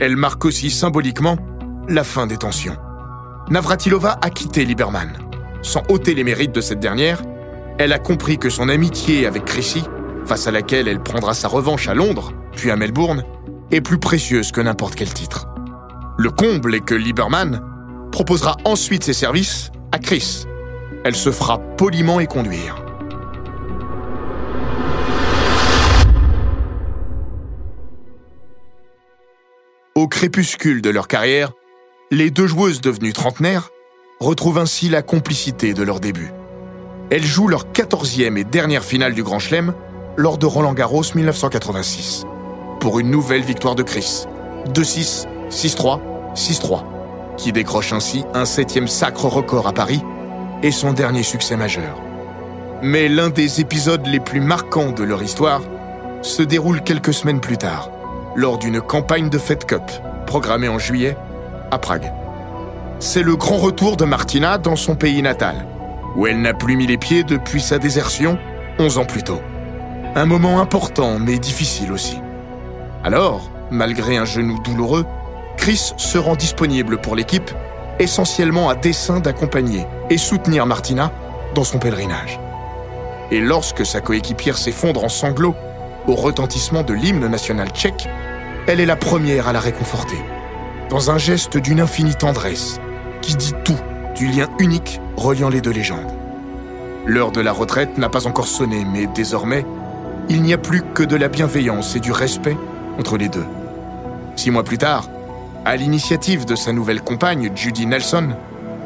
Elle 0.00 0.16
marque 0.16 0.44
aussi 0.44 0.68
symboliquement 0.68 1.36
la 1.88 2.02
fin 2.02 2.26
des 2.26 2.36
tensions. 2.36 2.76
Navratilova 3.50 4.18
a 4.20 4.30
quitté 4.30 4.64
Lieberman. 4.64 5.12
Sans 5.62 5.84
ôter 5.88 6.14
les 6.14 6.24
mérites 6.24 6.52
de 6.52 6.60
cette 6.60 6.80
dernière, 6.80 7.22
elle 7.78 7.92
a 7.92 8.00
compris 8.00 8.36
que 8.36 8.50
son 8.50 8.68
amitié 8.68 9.26
avec 9.26 9.44
Chrissy, 9.44 9.84
face 10.24 10.48
à 10.48 10.50
laquelle 10.50 10.88
elle 10.88 11.04
prendra 11.04 11.34
sa 11.34 11.46
revanche 11.46 11.86
à 11.86 11.94
Londres, 11.94 12.32
puis 12.56 12.72
à 12.72 12.76
Melbourne, 12.76 13.22
est 13.70 13.80
plus 13.80 13.98
précieuse 13.98 14.50
que 14.50 14.60
n'importe 14.60 14.96
quel 14.96 15.14
titre. 15.14 15.46
Le 16.18 16.30
comble 16.30 16.74
est 16.74 16.84
que 16.84 16.96
Lieberman 16.96 17.60
proposera 18.10 18.56
ensuite 18.64 19.04
ses 19.04 19.12
services 19.12 19.70
à 19.92 20.00
Chris. 20.00 20.46
Elle 21.04 21.14
se 21.14 21.30
fera 21.30 21.58
poliment 21.76 22.18
et 22.18 22.26
conduire. 22.26 22.85
Au 29.96 30.08
crépuscule 30.08 30.82
de 30.82 30.90
leur 30.90 31.08
carrière, 31.08 31.52
les 32.10 32.30
deux 32.30 32.46
joueuses 32.46 32.82
devenues 32.82 33.14
trentenaires 33.14 33.70
retrouvent 34.20 34.58
ainsi 34.58 34.90
la 34.90 35.00
complicité 35.00 35.72
de 35.72 35.82
leur 35.82 36.00
début. 36.00 36.34
Elles 37.10 37.24
jouent 37.24 37.48
leur 37.48 37.72
quatorzième 37.72 38.36
et 38.36 38.44
dernière 38.44 38.84
finale 38.84 39.14
du 39.14 39.22
Grand 39.22 39.38
Chelem 39.38 39.72
lors 40.18 40.36
de 40.36 40.44
Roland 40.44 40.74
Garros 40.74 41.02
1986 41.14 42.24
pour 42.78 42.98
une 42.98 43.10
nouvelle 43.10 43.40
victoire 43.40 43.74
de 43.74 43.82
Chris. 43.82 44.24
2-6, 44.74 45.24
6-3, 45.48 46.00
6-3, 46.34 46.82
qui 47.38 47.52
décroche 47.52 47.94
ainsi 47.94 48.22
un 48.34 48.44
septième 48.44 48.88
sacre 48.88 49.24
record 49.24 49.66
à 49.66 49.72
Paris 49.72 50.02
et 50.62 50.72
son 50.72 50.92
dernier 50.92 51.22
succès 51.22 51.56
majeur. 51.56 51.98
Mais 52.82 53.08
l'un 53.08 53.30
des 53.30 53.62
épisodes 53.62 54.06
les 54.06 54.20
plus 54.20 54.42
marquants 54.42 54.92
de 54.92 55.04
leur 55.04 55.22
histoire 55.22 55.62
se 56.20 56.42
déroule 56.42 56.82
quelques 56.82 57.14
semaines 57.14 57.40
plus 57.40 57.56
tard, 57.56 57.88
lors 58.36 58.58
d'une 58.58 58.80
campagne 58.80 59.30
de 59.30 59.38
Fed 59.38 59.64
Cup 59.64 59.82
programmée 60.26 60.68
en 60.68 60.78
juillet 60.78 61.16
à 61.70 61.78
Prague. 61.78 62.12
C'est 62.98 63.22
le 63.22 63.34
grand 63.34 63.56
retour 63.56 63.96
de 63.96 64.04
Martina 64.04 64.58
dans 64.58 64.76
son 64.76 64.94
pays 64.94 65.22
natal, 65.22 65.66
où 66.14 66.26
elle 66.26 66.40
n'a 66.40 66.54
plus 66.54 66.76
mis 66.76 66.86
les 66.86 66.98
pieds 66.98 67.24
depuis 67.24 67.60
sa 67.60 67.78
désertion 67.78 68.38
11 68.78 68.98
ans 68.98 69.04
plus 69.06 69.22
tôt. 69.22 69.40
Un 70.14 70.26
moment 70.26 70.60
important 70.60 71.18
mais 71.18 71.38
difficile 71.38 71.92
aussi. 71.92 72.18
Alors, 73.02 73.50
malgré 73.70 74.16
un 74.16 74.24
genou 74.24 74.58
douloureux, 74.62 75.06
Chris 75.56 75.92
se 75.96 76.18
rend 76.18 76.36
disponible 76.36 76.98
pour 76.98 77.16
l'équipe, 77.16 77.50
essentiellement 77.98 78.68
à 78.68 78.74
dessein 78.74 79.20
d'accompagner 79.20 79.86
et 80.10 80.18
soutenir 80.18 80.66
Martina 80.66 81.10
dans 81.54 81.64
son 81.64 81.78
pèlerinage. 81.78 82.38
Et 83.30 83.40
lorsque 83.40 83.84
sa 83.86 84.00
coéquipière 84.00 84.58
s'effondre 84.58 85.04
en 85.04 85.08
sanglots 85.08 85.56
au 86.06 86.14
retentissement 86.14 86.82
de 86.82 86.94
l'hymne 86.94 87.26
national 87.26 87.68
tchèque, 87.70 88.08
elle 88.66 88.80
est 88.80 88.86
la 88.86 88.96
première 88.96 89.48
à 89.48 89.52
la 89.52 89.60
réconforter, 89.60 90.18
dans 90.88 91.10
un 91.10 91.18
geste 91.18 91.56
d'une 91.56 91.80
infinie 91.80 92.14
tendresse 92.14 92.80
qui 93.22 93.36
dit 93.36 93.54
tout 93.64 93.78
du 94.14 94.26
lien 94.26 94.48
unique 94.58 95.00
reliant 95.16 95.48
les 95.48 95.60
deux 95.60 95.70
légendes. 95.70 96.12
L'heure 97.06 97.32
de 97.32 97.40
la 97.40 97.52
retraite 97.52 97.98
n'a 97.98 98.08
pas 98.08 98.26
encore 98.26 98.48
sonné, 98.48 98.84
mais 98.84 99.06
désormais, 99.06 99.64
il 100.28 100.42
n'y 100.42 100.52
a 100.52 100.58
plus 100.58 100.82
que 100.82 101.02
de 101.02 101.16
la 101.16 101.28
bienveillance 101.28 101.94
et 101.94 102.00
du 102.00 102.12
respect 102.12 102.56
entre 102.98 103.16
les 103.16 103.28
deux. 103.28 103.44
Six 104.34 104.50
mois 104.50 104.64
plus 104.64 104.78
tard, 104.78 105.08
à 105.64 105.76
l'initiative 105.76 106.44
de 106.44 106.56
sa 106.56 106.72
nouvelle 106.72 107.00
compagne, 107.00 107.50
Judy 107.54 107.86
Nelson, 107.86 108.30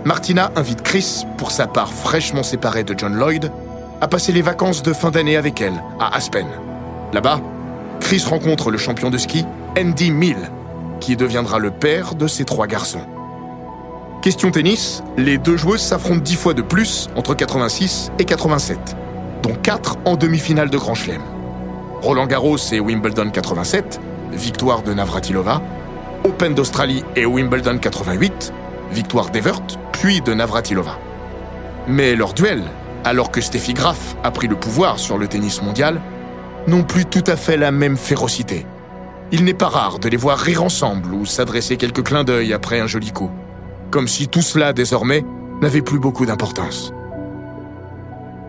Martina 0.05 0.51
invite 0.57 0.83
Chris, 0.83 1.25
pour 1.37 1.51
sa 1.51 1.67
part 1.67 1.93
fraîchement 1.93 2.43
séparée 2.43 2.85
de 2.85 2.95
John 2.97 3.15
Lloyd, 3.15 3.51
à 4.01 4.09
passer 4.09 4.33
les 4.33 4.43
vacances 4.43 4.83
de 4.83 4.93
fin 4.93 5.11
d'année 5.11 5.37
avec 5.37 5.61
elle, 5.61 5.83
à 5.99 6.15
Aspen. 6.15 6.47
Là-bas, 7.13 7.41
Chris 8.01 8.25
rencontre 8.29 8.71
le 8.71 8.79
champion 8.79 9.11
de 9.11 9.19
ski, 9.19 9.45
Andy 9.79 10.11
Mill, 10.11 10.51
qui 11.01 11.17
deviendra 11.17 11.59
le 11.59 11.71
père 11.71 12.15
de 12.15 12.27
ses 12.27 12.45
trois 12.45 12.67
garçons. 12.67 13.03
Question 14.23 14.51
tennis, 14.51 15.03
les 15.17 15.39
deux 15.39 15.57
joueuses 15.57 15.81
s'affrontent 15.81 16.21
dix 16.23 16.37
fois 16.37 16.55
de 16.55 16.63
plus 16.63 17.09
entre 17.17 17.35
86 17.35 18.13
et 18.19 18.25
87, 18.25 18.97
dont 19.43 19.55
quatre 19.55 19.97
en 20.05 20.17
demi-finale 20.17 20.71
de 20.71 20.77
Grand 20.77 20.95
Chelem. 20.95 21.23
Roland 22.03 22.27
Garros 22.27 22.59
et 22.73 22.81
Wimbledon 22.81 23.31
87, 23.31 24.01
victoire 24.33 24.83
de 24.83 24.93
Navratilova, 24.93 25.63
Open 26.25 26.55
d'Australie 26.55 27.03
et 27.17 27.27
Wimbledon 27.27 27.79
88, 27.79 28.53
victoire 28.93 29.31
d'Evert, 29.31 29.63
puis 29.93 30.21
de 30.21 30.35
Navratilova. 30.35 30.99
Mais 31.89 32.15
leurs 32.15 32.35
duels, 32.35 32.65
alors 33.05 33.31
que 33.31 33.41
Steffi 33.41 33.73
Graf 33.73 34.17
a 34.23 34.31
pris 34.31 34.49
le 34.49 34.57
pouvoir 34.57 34.99
sur 34.99 35.19
le 35.19 35.29
tennis 35.29 35.63
mondial, 35.63 36.01
n'ont 36.67 36.85
plus 36.85 37.05
tout 37.05 37.25
à 37.27 37.37
fait 37.37 37.57
la 37.57 37.71
même 37.71 37.97
férocité. 37.97 38.67
Il 39.33 39.45
n'est 39.45 39.55
pas 39.55 39.69
rare 39.69 39.99
de 39.99 40.09
les 40.09 40.17
voir 40.17 40.39
rire 40.39 40.63
ensemble 40.63 41.15
ou 41.15 41.25
s'adresser 41.25 41.77
quelques 41.77 42.03
clins 42.03 42.25
d'œil 42.25 42.53
après 42.53 42.81
un 42.81 42.87
joli 42.87 43.13
coup, 43.13 43.31
comme 43.91 44.09
si 44.09 44.29
tout 44.29 44.43
cela 44.43 44.73
désormais 44.73 45.25
n'avait 45.61 45.83
plus 45.83 45.99
beaucoup 45.99 46.27
d'importance. 46.27 46.93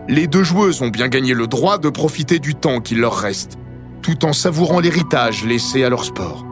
Les 0.08 0.26
deux 0.26 0.42
joueuses 0.42 0.82
ont 0.82 0.88
bien 0.88 1.08
gagné 1.08 1.34
le 1.34 1.46
droit 1.46 1.78
de 1.78 1.88
profiter 1.88 2.40
du 2.40 2.54
temps 2.54 2.80
qu'il 2.80 2.98
leur 2.98 3.16
reste, 3.16 3.58
tout 4.02 4.24
en 4.24 4.32
savourant 4.32 4.80
l'héritage 4.80 5.44
laissé 5.44 5.84
à 5.84 5.88
leur 5.88 6.04
sport. 6.04 6.44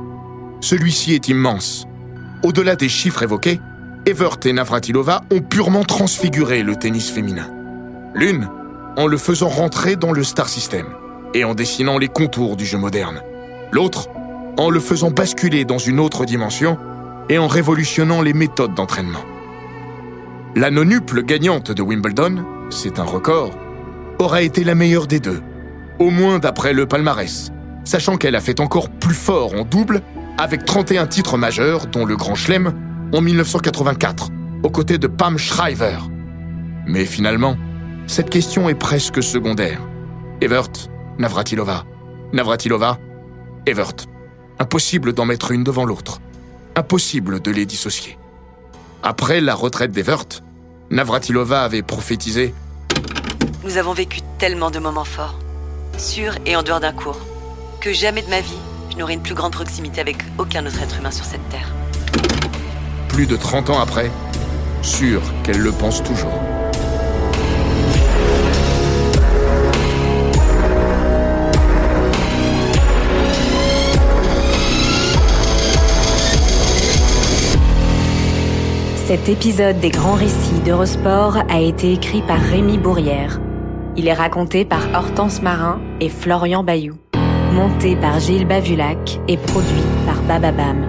Celui-ci 0.61 1.15
est 1.15 1.29
immense. 1.29 1.87
Au-delà 2.45 2.77
des 2.77 2.89
chiffres 2.89 3.25
évoqués, 3.25 3.61
Evert 4.07 4.39
et 4.45 4.53
Navratilova 4.53 5.23
ont 5.33 5.41
purement 5.41 5.83
transfiguré 5.83 6.63
le 6.63 6.77
tennis 6.77 7.11
féminin. 7.11 7.51
L'une, 8.15 8.49
en 8.97 9.07
le 9.07 9.19
faisant 9.19 9.49
rentrer 9.49 9.97
dans 9.97 10.13
le 10.13 10.23
star 10.23 10.49
system 10.49 10.87
et 11.35 11.45
en 11.45 11.55
dessinant 11.55 11.99
les 11.99 12.09
contours 12.09 12.57
du 12.57 12.67
jeu 12.67 12.79
moderne. 12.79 13.23
L'autre, 13.73 14.09
en 14.59 14.71
le 14.71 14.81
faisant 14.81 15.11
basculer 15.11 15.65
dans 15.65 15.79
une 15.79 16.01
autre 16.01 16.25
dimension 16.25 16.77
et 17.29 17.39
en 17.39 17.47
révolutionnant 17.47 18.23
les 18.23 18.33
méthodes 18.33 18.75
d'entraînement. 18.75 19.25
La 20.57 20.71
nonuple 20.71 21.23
gagnante 21.23 21.71
de 21.71 21.83
Wimbledon, 21.83 22.45
c'est 22.71 22.99
un 22.99 23.05
record, 23.05 23.57
aura 24.19 24.43
été 24.43 24.65
la 24.65 24.75
meilleure 24.75 25.07
des 25.07 25.21
deux, 25.21 25.41
au 25.99 26.11
moins 26.11 26.39
d'après 26.39 26.73
le 26.73 26.87
palmarès, 26.87 27.53
sachant 27.85 28.17
qu'elle 28.17 28.35
a 28.35 28.41
fait 28.41 28.61
encore 28.61 28.91
plus 28.91 29.15
fort 29.15 29.55
en 29.55 29.65
double 29.65 30.03
avec 30.39 30.65
31 30.65 31.07
titres 31.07 31.37
majeurs, 31.37 31.87
dont 31.87 32.05
le 32.05 32.17
Grand 32.17 32.35
Chelem 32.35 32.73
en 33.13 33.21
1984, 33.21 34.31
aux 34.63 34.71
côtés 34.71 34.99
de 34.99 35.07
Pam 35.07 35.39
Shriver. 35.39 35.99
Mais 36.87 37.05
finalement, 37.05 37.57
cette 38.07 38.31
question 38.31 38.69
est 38.69 38.75
presque 38.75 39.23
secondaire. 39.23 39.81
Evert, 40.41 40.71
Navratilova. 41.21 41.85
Navratilova, 42.33 42.99
Evert. 43.67 44.07
Impossible 44.59 45.13
d'en 45.13 45.27
mettre 45.27 45.51
une 45.51 45.63
devant 45.63 45.85
l'autre. 45.85 46.19
Impossible 46.77 47.41
de 47.41 47.51
les 47.51 47.67
dissocier. 47.67 48.17
Après 49.03 49.43
la 49.43 49.55
retraite 49.55 49.93
d'Evert, 49.93 50.25
Navratilova 50.89 51.63
avait 51.63 51.83
prophétisé 51.83 52.55
Nous 53.65 53.77
avons 53.77 53.93
vécu 53.93 54.21
tellement 54.39 54.71
de 54.71 54.79
moments 54.79 55.05
forts, 55.05 55.39
sur 55.99 56.33
et 56.47 56.57
en 56.57 56.63
dehors 56.63 56.81
d'un 56.81 56.95
cours, 56.95 57.21
que 57.83 57.93
jamais 57.93 58.23
de 58.23 58.31
ma 58.31 58.41
vie, 58.41 58.57
je 58.91 58.97
n'aurai 58.97 59.13
une 59.13 59.23
plus 59.23 59.35
grande 59.35 59.53
proximité 59.53 60.01
avec 60.01 60.17
aucun 60.39 60.65
autre 60.65 60.81
être 60.83 61.01
humain 61.01 61.11
sur 61.11 61.27
cette 61.27 61.47
terre. 61.51 61.71
Plus 63.09 63.27
de 63.27 63.37
30 63.37 63.69
ans 63.69 63.79
après, 63.79 64.11
sûr 64.81 65.21
qu'elle 65.43 65.61
le 65.61 65.73
pense 65.73 66.03
toujours. 66.03 66.41
Cet 79.11 79.29
épisode 79.29 79.81
des 79.81 79.89
grands 79.91 80.15
récits 80.15 80.61
d'Eurosport 80.65 81.39
a 81.49 81.59
été 81.59 81.93
écrit 81.93 82.23
par 82.23 82.39
Rémi 82.39 82.79
Bourrière. 82.79 83.41
Il 83.97 84.07
est 84.07 84.13
raconté 84.13 84.65
par 84.65 84.83
Hortense 84.95 85.43
Marin 85.43 85.81
et 86.01 86.09
Florian 86.09 86.63
Bayou. 86.63 86.95
Monté 87.53 87.97
par 87.97 88.21
Gilles 88.21 88.47
Bavulac 88.47 89.19
et 89.27 89.37
produit 89.37 89.83
par 90.07 90.23
Bababam. 90.23 90.87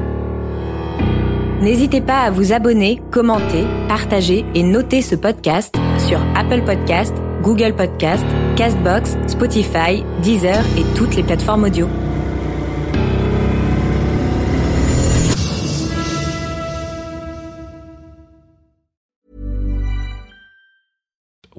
N'hésitez 1.62 2.02
pas 2.02 2.20
à 2.20 2.30
vous 2.30 2.54
abonner, 2.54 3.02
commenter, 3.10 3.66
partager 3.88 4.46
et 4.54 4.62
noter 4.62 5.02
ce 5.02 5.16
podcast 5.16 5.76
sur 5.98 6.20
Apple 6.36 6.62
Podcast, 6.62 7.16
Google 7.42 7.74
Podcast, 7.74 8.24
Castbox, 8.56 9.18
Spotify, 9.26 10.06
Deezer 10.22 10.64
et 10.78 10.84
toutes 10.96 11.16
les 11.16 11.24
plateformes 11.24 11.64
audio. 11.64 11.88